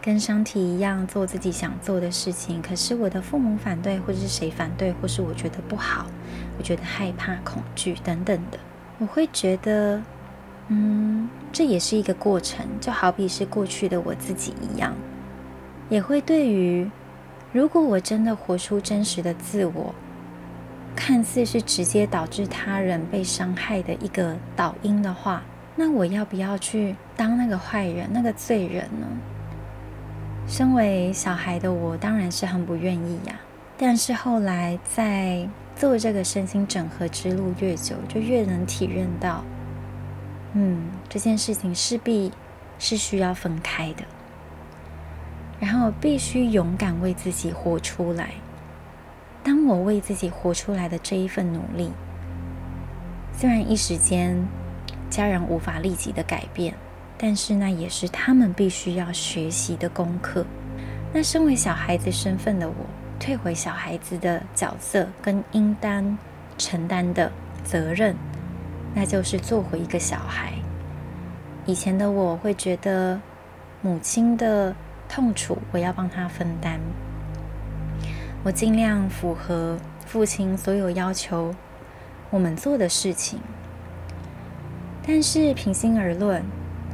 [0.02, 6.06] 跟商体一样做自己想做的事情，可是我的父母反对，或者是谁反对，或是我觉得不好，
[6.60, 8.60] 我觉得害怕、恐惧等等的，
[8.98, 10.02] 我会觉得，
[10.70, 14.94] 嗯，这也是一个过程，就好比是过去的我自己一样，
[15.90, 16.90] 也会对于，
[17.52, 19.94] 如果我真的活出真实的自我，
[20.96, 25.42] 看似是直接导致他人被伤害的一个导因的话，
[25.76, 29.08] 那我要不要去当那个坏人、那个罪人呢？
[30.48, 33.36] 身为小孩的我，当然是很不愿意呀。
[33.78, 35.46] 但是后来在
[35.76, 39.44] 做这个身心整合之路越久，就越能体认到，
[40.54, 42.32] 嗯，这件事情势必
[42.80, 44.04] 是需要分开的。
[45.60, 48.32] 然后必须勇敢为自己活出来。
[49.44, 51.92] 当我为自己活出来的这一份努力，
[53.32, 54.36] 虽然一时间
[55.10, 56.76] 家人无法立即的改变，
[57.18, 60.46] 但是那也是他们必须要学习的功课。
[61.14, 62.76] 那身为小孩子身份的我，
[63.20, 66.18] 退回小孩子的角色跟应当
[66.58, 67.32] 承担的
[67.64, 68.16] 责任，
[68.94, 70.54] 那就是做回一个小孩。
[71.66, 73.20] 以前的我会觉得
[73.82, 74.76] 母亲的
[75.10, 76.80] 痛楚，我要帮她分担，
[78.44, 81.56] 我尽量符合父亲所有要求
[82.30, 83.40] 我们做的事情。
[85.08, 86.44] 但是平心而论，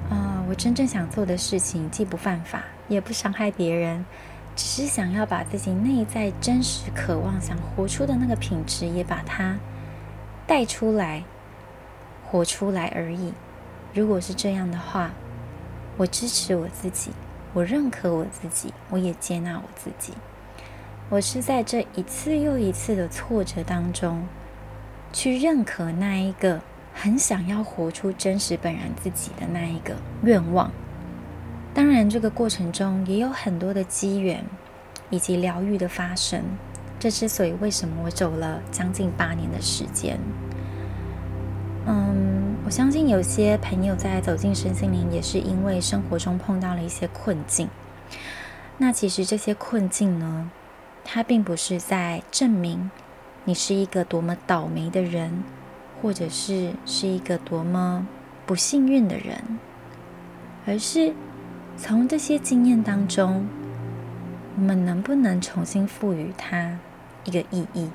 [0.09, 4.05] 啊、我真正想做的事情既不犯法，也不伤害别人，
[4.61, 9.57] 只是想要把自己内在真实渴望、想活出的那个品质，也把它
[10.45, 11.23] 带出来、
[12.27, 13.33] 活出来而已。
[13.91, 15.09] 如果是这样的话，
[15.97, 17.09] 我支持我自己，
[17.53, 20.13] 我认可我自己，我也接纳我自己。
[21.09, 24.23] 我是在这一次又一次的挫折当中，
[25.11, 26.61] 去认可那一个
[26.93, 30.69] 很想要活出真实本然自己的那一个愿望。
[31.73, 34.43] 当然，这个过程中也有很多的机缘
[35.09, 36.43] 以及疗愈的发生。
[36.99, 40.19] 这之所以为什么我走了将近八年的时间，
[41.85, 47.69] 嗯，我相信有些朋友在走进身心灵，也是因为生活中碰到了一些困境。
[48.77, 50.51] 那其实这些困境呢，
[51.05, 52.91] 它并不是在证明
[53.45, 55.43] 你是一个多么倒霉的人，
[56.01, 58.05] 或者是是一个多么
[58.45, 59.57] 不幸运的人，
[60.67, 61.13] 而是。
[61.77, 63.47] 从这些经验当中，
[64.55, 66.77] 我们能不能重新赋予它
[67.23, 67.89] 一个意义，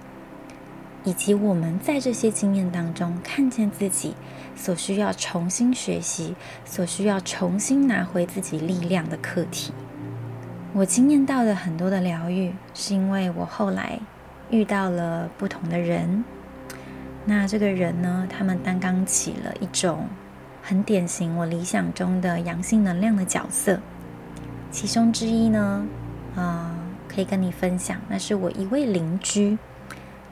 [1.05, 4.15] 以及我们在这些经验当中看见自己
[4.57, 9.73] 所需要重新学习、所需要重新拿回自己力量的课题。
[10.73, 14.01] 我经验到的很多的疗愈，是因为我后来
[14.51, 16.25] 遇到了不同的人。
[17.25, 20.09] 那这个人呢，他们担当起了一种。
[20.69, 23.79] 很典型，我理想中的阳性能量的角色，
[24.73, 25.87] 其中之一呢，
[26.35, 26.75] 啊、
[27.07, 29.57] 可以跟你分享，那是我一位邻居，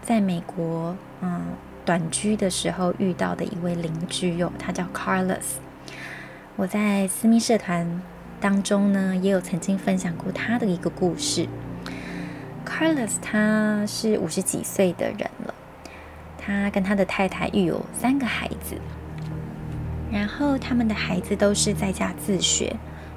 [0.02, 1.40] 在美国，嗯、
[1.84, 5.60] 短居的时候遇到的一位邻居哟，他叫 Carlos。
[6.56, 8.02] 我在私密社团
[8.40, 11.46] 当中呢，也有曾经分享过他的一个故事。
[12.66, 15.54] Carlos 他是五十几岁的人了，
[16.36, 18.76] 他跟他的太太育有三个孩子。
[20.12, 22.74] 然后他们的孩子都是在家自学，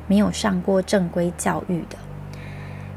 [0.08, 1.98] 没有上过正规教育的。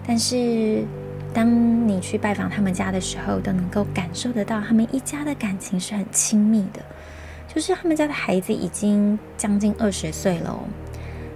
[0.07, 0.85] 但是，
[1.33, 6.83] 当你去拜访他们家的时候，都能够感受得到他们一家的感情是很亲密的。
[7.53, 10.59] 就是他们家的孩子已经将近二十岁了，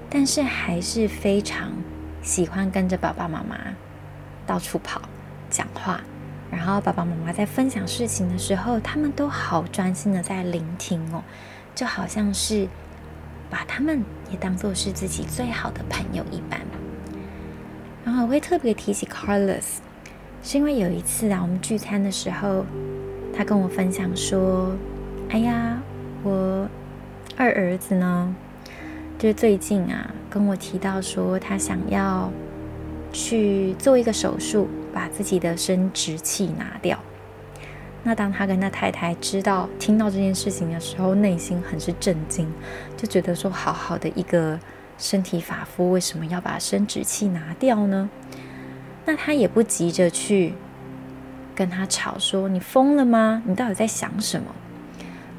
[0.08, 1.72] 但是还是非常
[2.22, 3.56] 喜欢跟着爸爸妈妈
[4.46, 5.02] 到处跑、
[5.50, 6.00] 讲话。
[6.50, 11.22] 然后爸爸妈妈在分享事情的时候，他们都好专心的在聆听哦。
[11.74, 12.68] 就好像是
[13.50, 16.60] 把他们也当做是自己最好的朋友一般。
[18.04, 19.78] 然后我会特别提起 Carlos，
[20.42, 22.66] 是因为有一次啊，我们聚餐的时候，
[23.34, 24.76] 他跟我分享说
[25.30, 25.82] ：“哎呀，
[26.22, 26.68] 我
[27.36, 28.34] 二儿子呢，
[29.18, 32.30] 就是最近啊，跟我提到说他想要
[33.10, 36.98] 去做一个手术，把自己的生殖器拿掉。”
[38.06, 42.46] 那当他跟他太太知道、听到这件事情的时候，内心很是震惊，
[42.96, 44.60] 就觉得说：好好的一个
[44.98, 48.10] 身体发肤，为什么要把生殖器拿掉呢？
[49.06, 50.52] 那他也不急着去
[51.54, 53.42] 跟他吵，说：你疯了吗？
[53.46, 54.54] 你到底在想什么？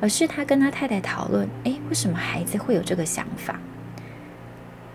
[0.02, 3.60] 而是他跟他太太讨论：诶，为什么孩子会有这个想法？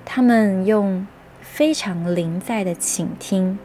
[0.04, 1.06] 他们用
[1.40, 3.56] 非常临在的倾听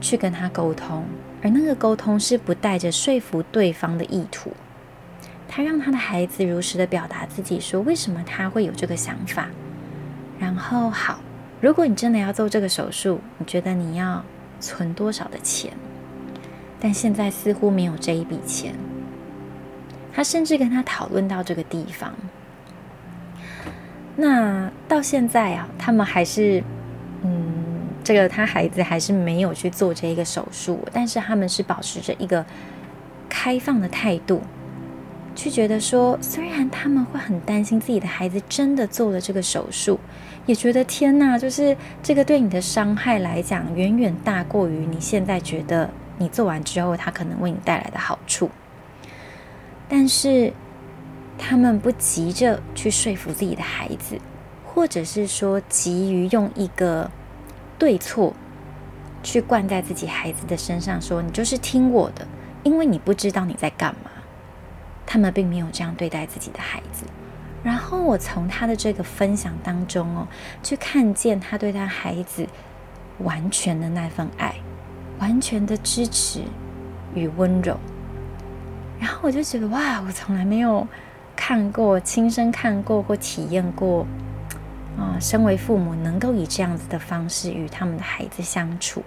[0.00, 1.04] 去跟他沟通。
[1.44, 4.50] 而那个沟通是不带着说服对方的意图，
[5.46, 9.48] 他让他的孩子如实的表达自己，说为什么他会有这个想法。
[10.38, 11.20] 然后好，
[11.60, 14.24] 如果你真的要做这个手术，你觉得你要
[14.58, 15.70] 存多少的钱？
[16.80, 18.74] 但现在似乎没有这一笔钱。
[20.14, 22.14] 他甚至跟他讨论到这个地方。
[24.16, 26.64] 那到现在啊，他们还是。
[28.04, 32.44] 这个他孩子还是没有去做这一个手术，但是他们是保持着一个
[33.30, 34.42] 开放的态度，
[35.34, 39.98] 去觉得说，虽然他们会很担心自己的孩子真的做了这个手术，
[40.44, 45.88] 也觉得天哪，就是这个对你的伤害来讲，远远大过于你现在觉得
[46.18, 48.50] 你做完之后他可能为你带来的好处，
[49.88, 50.52] 但是
[51.38, 54.18] 他们不急着去说服自己的孩子，
[54.62, 57.10] 或者是说急于用一个。
[57.78, 58.34] 对错
[59.22, 62.26] 去灌在自己孩子的身上，说你就是听我的，
[62.62, 64.10] 因为你不知道你在干嘛。
[65.06, 67.04] 他们并没有这样对待自己的孩子。
[67.62, 70.26] 然后我从他的这个分享当中哦，
[70.62, 72.46] 去看见他对他孩子
[73.18, 74.54] 完全的那份爱，
[75.18, 76.42] 完全的支持
[77.14, 77.78] 与温柔。
[79.00, 80.86] 然后我就觉得哇，我从来没有
[81.34, 84.06] 看过、亲身看过或体验过
[84.98, 89.02] 啊、身为父母能够以这样子的方式与他们的孩子相处，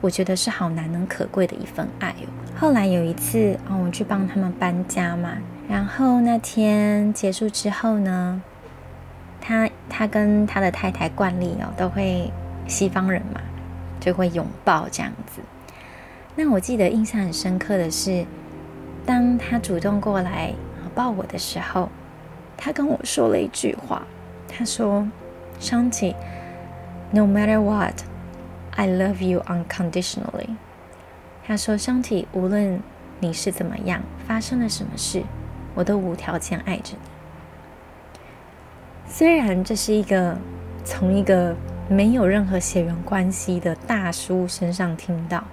[0.00, 2.28] 我觉得是好难能可贵的一份爱哦。
[2.58, 5.30] 后来有一次啊、哦，我去帮他们搬家嘛。
[5.68, 8.42] 然后那天结束之后呢，
[9.40, 12.32] 他他跟他的太太惯例哦，都会
[12.66, 13.40] 西方人嘛，
[14.00, 15.40] 就会拥抱这样子。
[16.34, 18.24] 那我记得印象很深刻的是，
[19.04, 20.54] 当他主动过来
[20.94, 21.90] 抱我的时候，
[22.56, 24.06] 他跟我说了一句话，
[24.48, 25.06] 他说
[25.60, 28.02] ：“Shanti，no matter what,
[28.76, 30.56] I love you unconditionally。”
[31.46, 32.80] 他说：“Shanti，无论
[33.20, 35.22] 你是怎么样，发生了什么事。”
[35.74, 38.18] 我都无条件爱着你。
[39.06, 40.36] 虽然这是一个
[40.82, 41.54] 从一个
[41.88, 45.44] 没有任何血缘关系的大叔身上听到，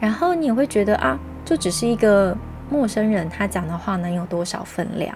[0.00, 2.34] 然后你也会觉得啊，就只是一个
[2.70, 5.14] 陌生人，他讲的话能有多少分量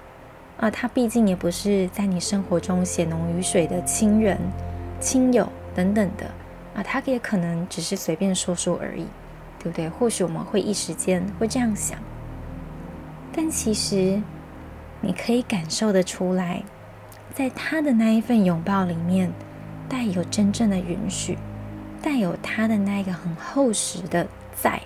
[0.58, 0.70] 啊？
[0.70, 4.38] 他毕竟也不是在你生活中血浓于水的亲人、
[5.00, 6.26] 亲友等等的
[6.74, 9.06] 啊，他也可能只是随便说说而已，
[9.58, 9.88] 对不对？
[9.88, 11.98] 或许我们会一时间会这样想。
[13.32, 14.20] 但其实，
[15.00, 16.62] 你可以感受得出来，
[17.34, 19.30] 在他的那一份拥抱里面，
[19.88, 21.36] 带有真正的允许，
[22.02, 24.80] 带有他的那一个很厚实的在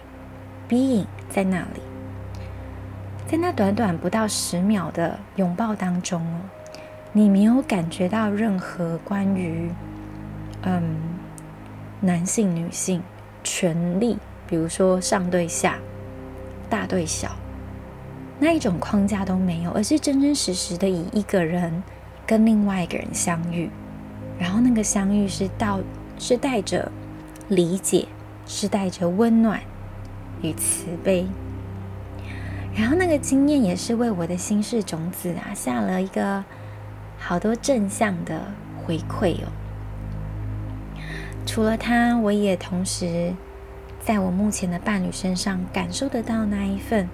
[0.69, 1.81] being 在那里。
[3.31, 6.41] 在那短短不到十秒的拥抱当中哦，
[7.13, 9.71] 你没有感觉到任何关于
[10.63, 10.97] 嗯
[12.01, 13.01] 男性、女性
[13.45, 14.19] 权力，
[14.49, 15.79] 比如说上对下、
[16.69, 17.31] 大对小。
[18.41, 21.85] 那一种框架都没有，而是真真实实的以一个人
[22.27, 23.71] 跟另外一个人相遇，
[24.41, 25.79] 然后那个相遇是到
[26.19, 26.91] 是带着
[27.47, 28.09] 理解，
[28.45, 29.61] 是带着温暖
[30.43, 31.29] 与慈悲，
[32.75, 36.45] 然后那个经验也是为我的心事种子啊下了一个
[37.19, 38.41] 好多正向的
[38.85, 39.49] 回馈哦。
[41.47, 43.33] 除了他，我也同时
[44.05, 47.09] 在我目前的伴侣身上感受得到那一份。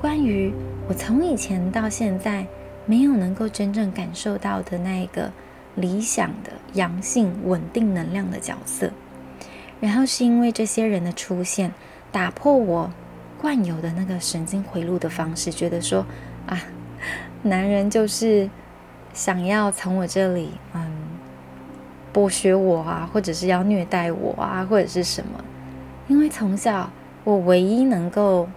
[0.00, 0.52] 关于
[0.88, 2.46] 我从以前到现在
[2.86, 5.30] 没有能够真正感受到的那一个
[5.74, 8.90] 理想的阳性稳定能量的角色，
[9.78, 11.72] 然后是因为这些人的出现，
[12.10, 12.90] 打破我
[13.40, 16.04] 惯有的那个神经回路的方式，觉得说
[16.46, 16.60] 啊，
[17.42, 18.48] 男人就是
[19.14, 20.90] 想要从我这里嗯
[22.12, 25.44] 剥削我啊，或者是要虐待我啊，或者是什么？
[26.08, 26.90] 因为从小
[27.24, 28.48] 我唯一能够。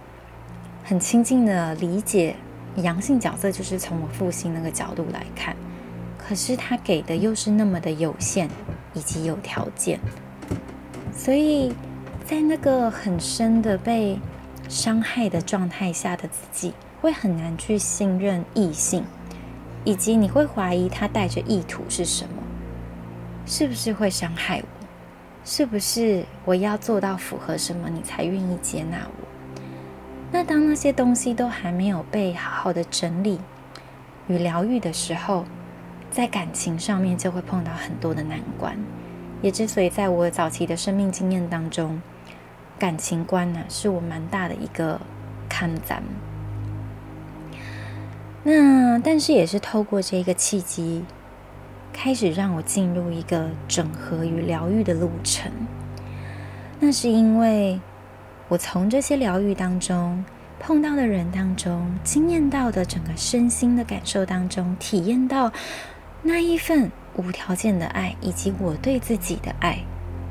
[0.86, 2.36] 很亲近的理解，
[2.76, 5.56] 阳性角色就是从我父亲那个角度来看，
[6.18, 8.50] 可是他给的又是那么的有限
[8.92, 9.98] 以及有条件，
[11.10, 11.74] 所以
[12.26, 14.18] 在那个很深的被
[14.68, 19.04] 伤害的状态下的自己，会很难去信任异性，
[19.84, 22.42] 以及你会怀疑他带着意图是什么，
[23.46, 24.86] 是不是会伤害我？
[25.44, 29.28] 是不是我要做到符合什么，你才愿意接纳我？
[30.32, 33.38] 那当那些东西都还没有被好好的整理
[34.26, 35.44] 与疗愈的时候，
[36.10, 38.76] 在感情上面就会碰到很多的难关。
[39.42, 42.00] 也之所以在我早期的生命经验当中，
[42.78, 45.00] 感情观呢是我蛮大的一个
[45.48, 46.02] 看展。
[48.42, 51.04] 那但是也是透过这个契机，
[51.92, 55.50] 开始让我进入一个整合与疗愈的路程。
[56.80, 57.80] 那是因为。
[58.48, 60.22] 我从这些疗愈当中
[60.60, 65.50] 碰到的人当中，经验到的整个身心的感受当中，体验到
[66.22, 69.78] 那一份无条件的爱，以及我对自己的爱，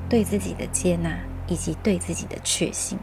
[0.07, 1.17] 对自己的接纳，
[1.54, 2.97] 以及对自己的确信。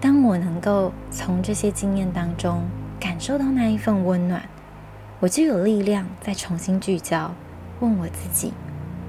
[0.00, 2.62] 当我能够从这些经验当中
[3.00, 4.42] 感受到那一份温暖，
[5.18, 7.34] 我就有力量再重新聚焦，
[7.80, 8.52] 问我自己。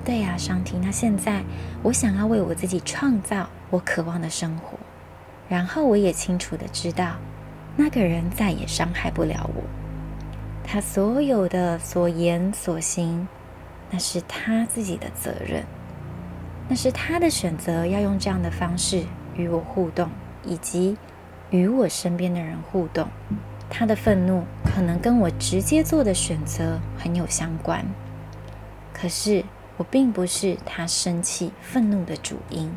[0.05, 0.77] 对呀，上帝。
[0.81, 1.43] 那现在
[1.83, 4.77] 我想要为我自己创造我渴望的生活，
[5.49, 7.17] 然后我也清楚的知道，
[7.75, 9.61] 那个人再也伤害不了我。
[10.63, 13.27] 他所有的所言所行，
[13.89, 15.63] 那是他自己的责任，
[16.71, 19.03] 那是他的选择，要用这样的方式
[19.35, 20.09] 与我互动，
[20.45, 20.95] 以及
[21.49, 23.09] 与我身边的人互动。
[23.69, 27.85] 他的愤怒可能跟我直接做的选择很有相关，
[28.93, 29.43] 可是。
[29.77, 32.71] 我并不是他生气、愤怒的主因。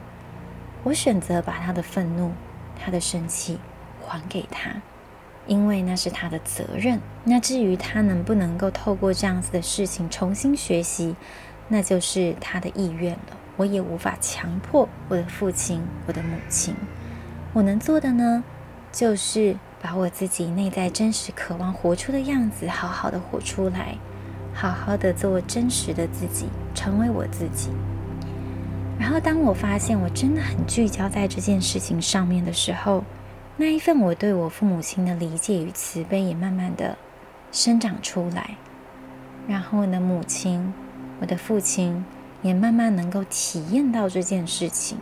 [0.85, 2.33] 我选择把他的愤怒、
[2.83, 3.59] 他的生气
[4.01, 4.71] 还给他，
[5.47, 6.99] 因为那是他的责任。
[7.25, 11.15] 那至于他能不能够透过这样子的事情重新学习，
[11.69, 13.37] 那就是他的意愿了。
[13.57, 16.75] 我也无法强迫我的父亲、我的母亲。
[17.53, 18.43] 我能做的呢，
[18.91, 23.97] 就是把我自己内在真实渴望活出的样子，好好的活出来，
[24.53, 27.71] 好好的做真实的自己，成为我自己。
[28.99, 33.05] 然后，当我发现我真的很聚焦在这件事情上面的时候，
[33.57, 36.97] 那一份我对我父母亲的理解与慈悲也慢慢的
[37.53, 38.57] 生长出来。
[39.47, 40.73] 然后，我的母亲、
[41.21, 42.05] 我的父亲
[42.45, 44.97] 也慢慢能够体验到这件事情。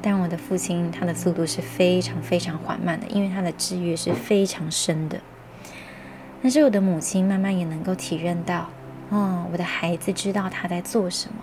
[0.00, 5.18] 但我的父亲他的速度是非常非常缓慢的，因为他的制约是非常深的。
[6.42, 8.68] 但是我的母亲慢慢也能够体认到，
[9.08, 11.34] 哦，我的孩子知道他在做什么。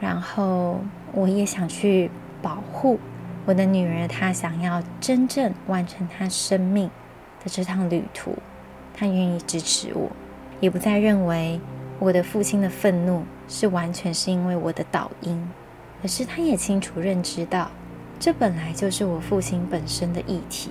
[0.00, 0.80] 然后
[1.12, 2.10] 我也想去
[2.40, 3.00] 保护
[3.44, 6.88] 我的女儿，她想要真正完成她生命
[7.42, 8.36] 的这趟旅途，
[8.94, 10.10] 她愿意支持我，
[10.60, 11.60] 也不再认为
[11.98, 15.48] 我的父亲的愤怒是完全是因为我的导因，
[16.00, 17.70] 可是他也清楚认知到，
[18.20, 20.70] 这本来就是我父亲本身的议题。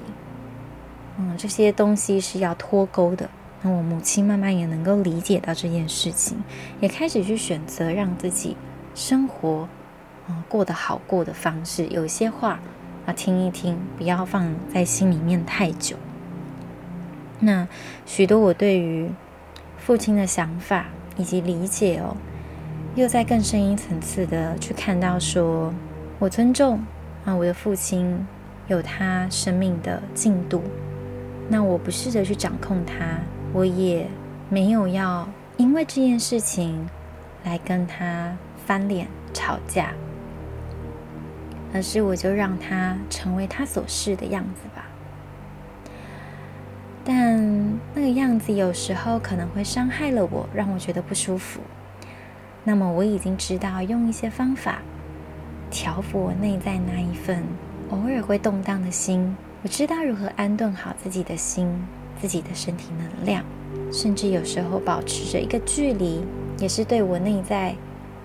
[1.18, 3.30] 嗯，这些东西是要脱钩的。
[3.64, 6.44] 那我母亲慢慢也能够理解到这件事情，
[6.80, 8.56] 也开始去选择让自己。
[8.94, 9.68] 生活，
[10.28, 12.60] 嗯，过得好过的方式，有些话
[13.06, 15.98] 啊，听一听，不要放在心里面太久。
[17.40, 17.68] 那
[18.06, 19.12] 许多我对于
[19.78, 20.86] 父亲的想法
[21.18, 22.16] 以及理解哦，
[22.96, 25.74] 又在更深一层次的去看到说，
[26.20, 26.80] 我尊重
[27.26, 28.26] 啊，我的父亲
[28.68, 30.64] 有他生命的进度，
[31.50, 33.20] 那我不试着去掌控他，
[33.54, 34.08] 我也
[34.50, 36.88] 没有要因为这件事情
[37.44, 38.36] 来跟他。
[38.68, 39.94] 翻脸吵架，
[41.74, 44.67] 而是我就让他成为他所是的样子。
[47.08, 51.62] 但那个样子有时候可能会伤害了我，让我觉得不舒服。
[52.66, 54.80] 那么我已经知道用一些方法
[55.72, 57.42] 调服我内在那一份
[57.92, 59.34] 偶尔会动荡的心。
[59.64, 61.74] 我知道如何安顿好自己的心、
[62.20, 63.42] 自己的身体能量，
[63.90, 66.22] 甚至有时候保持着一个距离，
[66.60, 67.74] 也是对我内在。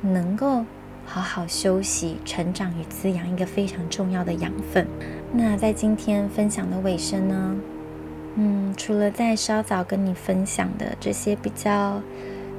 [0.05, 0.65] 能够
[1.07, 4.85] 好好休息、成长与滋养，一个非常重要的养分。
[5.33, 7.55] 那在今天分享的尾声呢，
[8.35, 12.01] 嗯，除了在稍早跟你分享的这些比较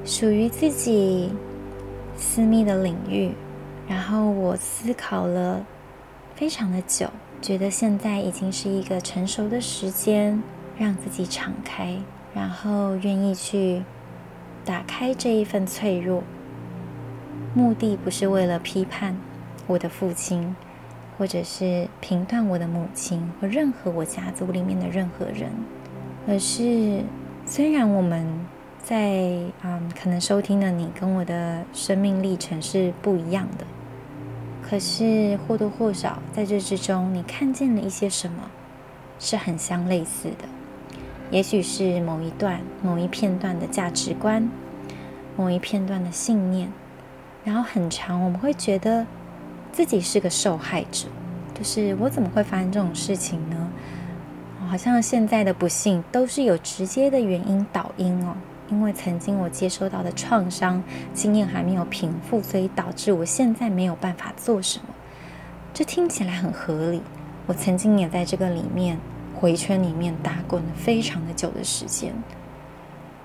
[0.06, 1.32] 属于自己
[2.16, 3.32] 私密的领域，
[3.88, 5.66] 然后我思考了
[6.36, 7.10] 非常的久，
[7.42, 10.42] 觉得现在已经是一个成熟的时间，
[10.78, 11.98] 让自己敞开，
[12.36, 13.82] 然后愿意去
[14.64, 16.24] 打开这一份脆弱。
[17.56, 19.16] 目的不是为了批判
[19.66, 20.56] 我的父亲，
[21.18, 25.52] 或者是评断我的母亲或任何我家族里面的任何人，
[26.28, 27.02] 而是
[27.46, 28.28] 虽然我们
[28.82, 33.66] 在嗯，可能收听的你跟我的生命历程是不一样的，
[34.62, 38.50] 可是或多或少在这之中，你看见了一些什么
[39.20, 40.46] 是很相类似的，
[41.32, 44.50] 也许是某一段、某一片段的价值观，
[45.38, 46.72] 某一片段的信念。
[47.46, 49.06] 然后很长，我们会觉得
[49.74, 51.08] 自己是个受害者，
[51.54, 53.70] 就是我怎么会发生这种事情呢？
[54.70, 58.36] 好像现在的不幸都是有直接的原因导因哦，
[58.70, 60.82] 因为曾经我接收到的创伤
[61.14, 64.86] 经验还没有平复，所以导致我现在没有办法做什么。
[65.74, 67.02] 这听起来很合理。
[67.48, 68.98] 我曾经也在这个里面
[69.36, 72.14] 回圈里面打滚了非常的久的时间，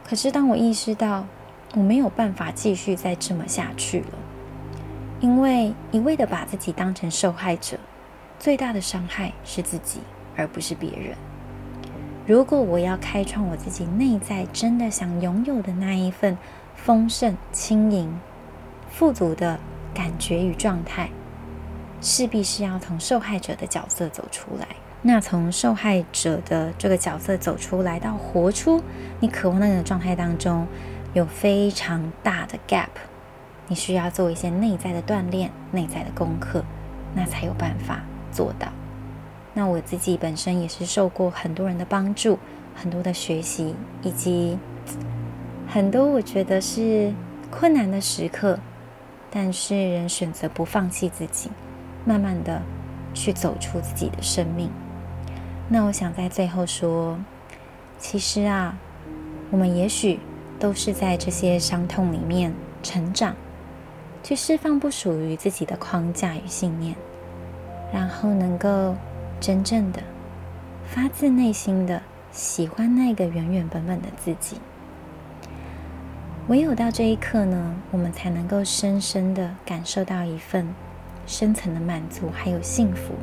[0.09, 1.27] 可是当我意识到。
[1.75, 4.07] 我没有办法继续再这么下去了，
[5.21, 7.77] 因为一味的把自己当成受害者，
[8.39, 10.01] 最大的伤害是自己，
[10.37, 11.17] 而不是别人。
[12.27, 16.37] 如果我要开创我自己内在真的想拥有的那一份
[16.77, 18.17] 丰盛、轻盈、
[18.91, 19.59] 富足的
[19.93, 21.11] 感觉与状态，
[22.01, 24.69] 势必是要从受害者的角色走出来。
[25.03, 28.83] 那从受害者的这个角色走出来，到活出
[29.21, 30.67] 你渴望那个状态当中。
[31.15, 32.89] 有非常大的 gap，
[33.69, 36.65] 你需要做一些内在的锻炼、内在的功课，
[37.15, 38.01] 那才有办法
[38.33, 38.69] 做到。
[39.55, 42.39] 那我自己本身也是受过很多人的帮助，
[42.75, 44.59] 很多的学习，以及
[45.69, 47.13] 很多我觉得是
[47.51, 48.59] 困难的时刻，
[49.31, 51.51] 但是仍选择不放弃自己，
[52.05, 52.63] 慢慢的
[53.15, 54.71] 去走出自己的生命。
[55.69, 57.19] 那我想在最后说，
[57.99, 58.77] 其实啊，
[59.51, 60.19] 我们也许。
[60.61, 62.53] 都是在这些伤痛里面
[62.83, 63.33] 成长，
[64.23, 66.95] 去释放不属于自己的框架与信念，
[67.93, 68.95] 然后能够
[69.41, 70.03] 真正的
[70.87, 74.59] 发自内心的喜欢那个原原本本的自己。
[76.49, 80.67] 唯有到这一刻呢，我们才能够深深的感受到一份
[81.27, 83.15] 深层的满足，还有幸福，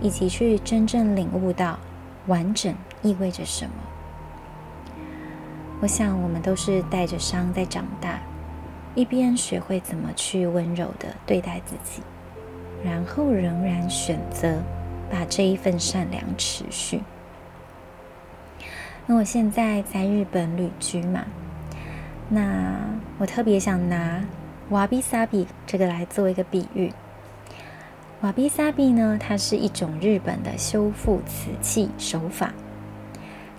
[0.00, 1.78] 以及去真正领悟到
[2.26, 3.72] 完整意味着什么。
[5.80, 8.20] 我想，我们都是带着伤在长大，
[8.94, 12.02] 一边学会怎么去温柔的对待自己，
[12.84, 14.62] 然后仍然选择
[15.10, 17.00] 把这一份善良持续。
[19.06, 21.24] 那我现在在日本旅居嘛。
[22.28, 22.76] 那
[23.18, 24.24] 我特别想拿
[24.68, 26.92] 瓦比萨比这个来做一个比喻。
[28.20, 32.52] 瓦比萨比呢，它是一种日本的修复瓷器手法。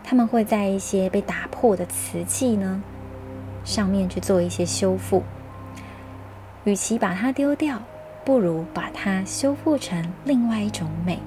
[0.04, 2.82] 他们会在一些被打破的瓷器呢
[3.64, 5.24] 上面去做一些修复。
[6.64, 7.82] 与其把它丢掉，
[8.24, 11.20] 不如把它修复成另外一种美。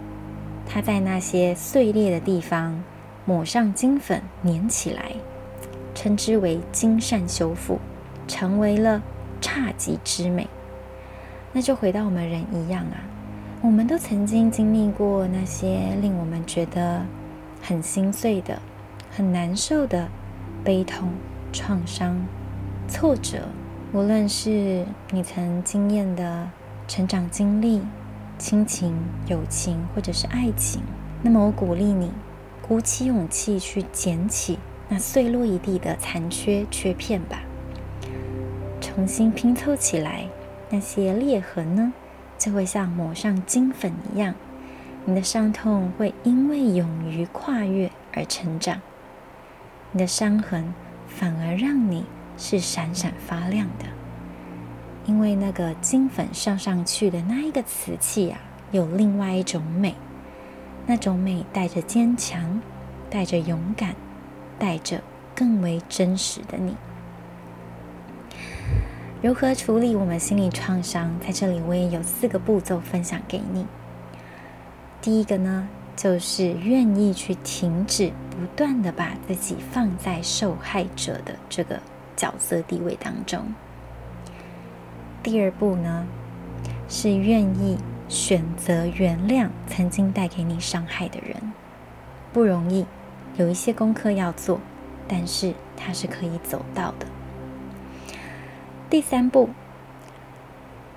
[0.66, 2.82] 它在那些碎裂的地方
[3.24, 5.12] 抹上金粉，粘起来。
[5.94, 7.78] 称之为精善修复，
[8.26, 9.00] 成为了
[9.40, 10.48] 侘寂之美。
[11.52, 12.98] 那就回到我们人一样啊，
[13.62, 17.00] 我们都曾经经历过那些令我们觉得
[17.62, 18.60] 很心碎的、
[19.10, 20.08] 很难受的
[20.64, 21.08] 悲痛、
[21.54, 22.26] 创伤、
[22.88, 23.48] 挫折。
[23.92, 26.50] 无论是你曾经验的
[26.88, 27.80] 成长经历、
[28.36, 28.92] 亲情、
[29.28, 30.82] 友情，或者是爱情，
[31.22, 32.10] 那么我鼓励你，
[32.60, 34.58] 鼓起勇气去捡起。
[34.88, 37.40] 那碎落一地的残缺缺片吧，
[38.80, 40.26] 重新拼凑起来，
[40.70, 41.92] 那些裂痕呢，
[42.36, 44.34] 就会像抹上金粉一样，
[45.06, 48.82] 你的伤痛会因为勇于跨越而成长，
[49.92, 50.74] 你的伤痕
[51.18, 52.04] 反而让你
[52.36, 53.86] 是闪闪发亮的，
[55.06, 58.40] 因为那个金粉上上去的那一个瓷器啊，
[58.72, 59.94] 有另外一种美，
[60.86, 62.60] 那种美带着坚强，
[63.08, 63.94] 带着勇敢。
[64.56, 65.02] 带着
[65.34, 66.76] 更为真实的你，
[69.20, 71.12] 如何处理我们心理创伤？
[71.18, 73.66] 在这里，我也有四个步骤分享给你。
[75.02, 81.80] 第一个呢，就是愿意去停止不断的把自己放在受害者的这个
[82.16, 83.54] 角色地位当中。
[85.22, 86.06] 第二步呢，
[86.88, 87.78] 是愿意
[88.08, 91.52] 选择原谅曾经带给你伤害的人，
[92.32, 92.84] 不容易。
[93.36, 94.60] 有一些功课要做，
[95.08, 97.06] 但是它是可以走到的。
[98.88, 99.50] 第三步，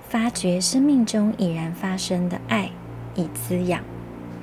[0.08, 2.70] 发掘生命中已然发生的爱
[3.16, 3.82] 与滋养，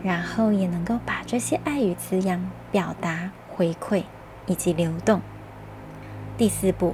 [0.06, 2.39] 然后也能够把这些爱与滋养
[2.72, 4.03] 表达、回馈
[4.45, 5.20] 以及流动。
[6.38, 6.93] 第四步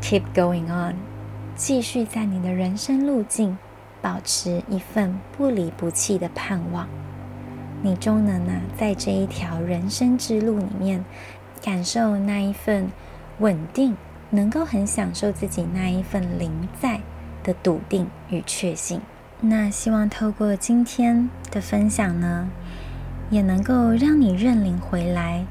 [0.00, 0.94] ，keep going on，
[1.56, 3.58] 继续在你的人生路径
[4.00, 6.86] 保持一份不离不弃的盼望。
[7.82, 11.04] 你终能啊，在这一条人生之路里面，
[11.60, 12.88] 感受那一份
[13.40, 13.96] 稳定，
[14.30, 17.00] 能够很享受自己那一份临在
[17.42, 19.00] 的笃定与确信。
[19.46, 22.48] 那希望透过今天的分享呢，
[23.28, 25.44] 也能够让你认领回来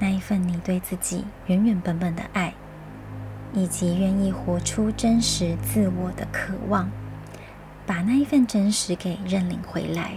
[0.00, 2.52] 那一份你对自己原原本本的爱，
[3.54, 6.90] 以及愿意活出真实自我的渴望，
[7.86, 10.14] 把那一份真实给认领回来。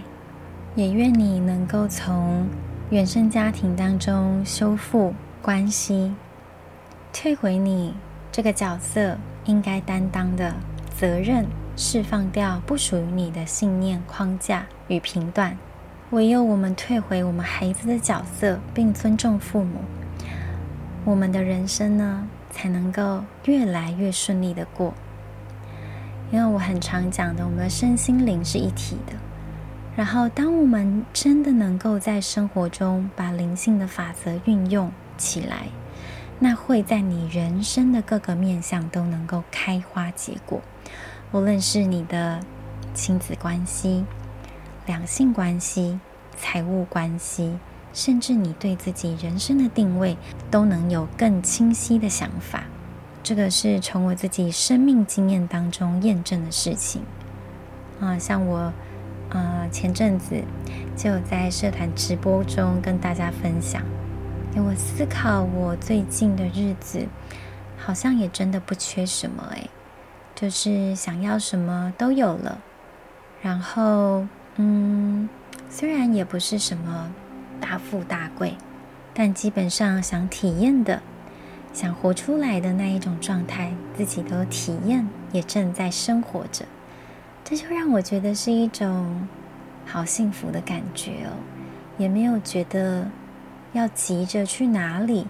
[0.76, 2.48] 也愿你能够从
[2.90, 6.14] 原生家庭当中修复关系，
[7.14, 7.94] 退回你
[8.32, 10.56] 这个角色应该担当的
[10.98, 11.46] 责任，
[11.82, 15.58] 释放掉不属于你的信念框架与评断。
[16.10, 19.80] 唯有我们退回我们孩子的角色，并尊重父母，
[21.06, 24.94] 我们的人生呢，才能够越来越顺利的过。
[26.34, 29.14] 因为我很常讲的，我们的身心灵是一体的。
[29.96, 35.70] 然后，当我们真的能够在生活中把灵性的法则运用起来，
[36.40, 40.60] 那会在你人生的各个面向都能够开花结果。
[41.32, 42.40] 无论是你的
[42.94, 44.04] 亲子关系、
[44.86, 46.00] 两性关系、
[46.36, 47.58] 财务关系，
[47.94, 50.18] 甚至你对自己人生的定位，
[50.50, 52.64] 都能有更清晰的想法。
[53.22, 57.02] 这个是从我自己生命经验当中验证的事情
[58.00, 58.72] 啊，像我。
[59.32, 60.44] 呃，前阵子
[60.98, 63.80] 就在社团直播中跟大家分享，
[64.56, 67.08] 因为我思考我最近的日子，
[67.78, 69.70] 好像也真的不缺什么诶，
[70.40, 72.60] 就是想要什么都有了，
[73.42, 74.26] 然后
[74.56, 75.28] 嗯，
[75.70, 77.12] 虽然也不是什么
[77.60, 78.56] 大富大贵，
[79.14, 81.02] 但基本上想体验的、
[81.74, 86.64] 想活出来的那一种状态，自己都体验，也正在生活着。
[87.44, 89.28] 这就让我觉得是一种
[89.86, 91.36] 好幸福的感觉哦，
[91.98, 93.06] 也没有觉得
[93.74, 95.28] 要急着去哪里，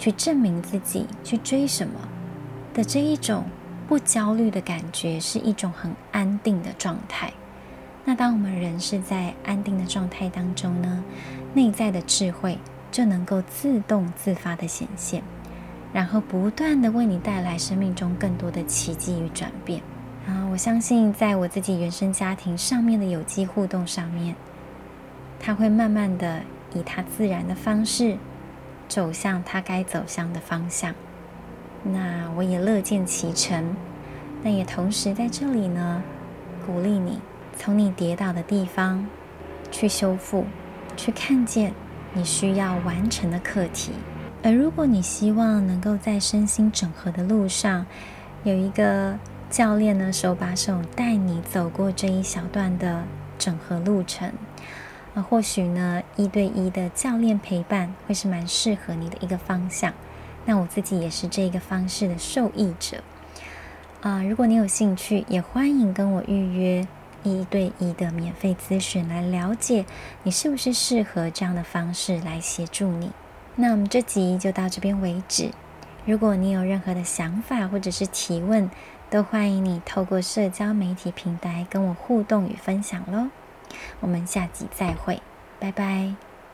[0.00, 1.94] 去证明自己，去追什么
[2.74, 3.44] 的这一种
[3.88, 7.32] 不焦虑的感觉，是一种很安定的状态。
[8.04, 11.02] 那当我们人是在安定的状态当中呢，
[11.54, 12.58] 内在的智慧
[12.92, 15.22] 就能够自动自发的显现，
[15.92, 19.80] 然后不断的为你带来生命中更多的奇迹与转变。
[20.26, 24.34] 啊，我相信在我自己原生家庭上面的有机互动上面，
[25.40, 26.42] 它会慢慢的
[26.74, 28.18] 以它自然的方式
[28.86, 30.94] 走向它该走向的方向。
[31.90, 33.74] 那我也乐见其成，
[34.42, 36.02] 那也同时在这里呢，
[36.66, 37.18] 鼓励你
[37.56, 39.06] 从你跌倒的地方
[39.70, 40.44] 去修复，
[40.96, 41.72] 去看见
[42.12, 43.92] 你需要完成的课题。
[44.42, 47.84] 而如果你希望能够在身心整合的路上
[48.44, 49.18] 有一个
[49.50, 53.02] 教练呢，手把手带你走过这一小段的
[53.38, 54.30] 整合路程，
[55.14, 59.92] 啊，或许呢，一对一的教练陪伴会是蛮适合你的一个方向。
[60.48, 63.02] 那我自己也是这个方式的受益者，
[64.00, 66.88] 啊，如果你有兴趣，也欢迎跟我预约
[67.22, 69.84] 一对一的免费咨询，来了解
[70.22, 73.10] 你是不是适合这样的方式来协助你。
[73.56, 75.50] 那我们这集就到这边为止。
[76.06, 78.70] 如果你有任何的想法或者是提问，
[79.10, 83.28] 都欢迎你透过社交媒体平台跟我互动与分享喽，
[84.00, 85.20] 我们下集再会，
[85.60, 86.27] 拜拜。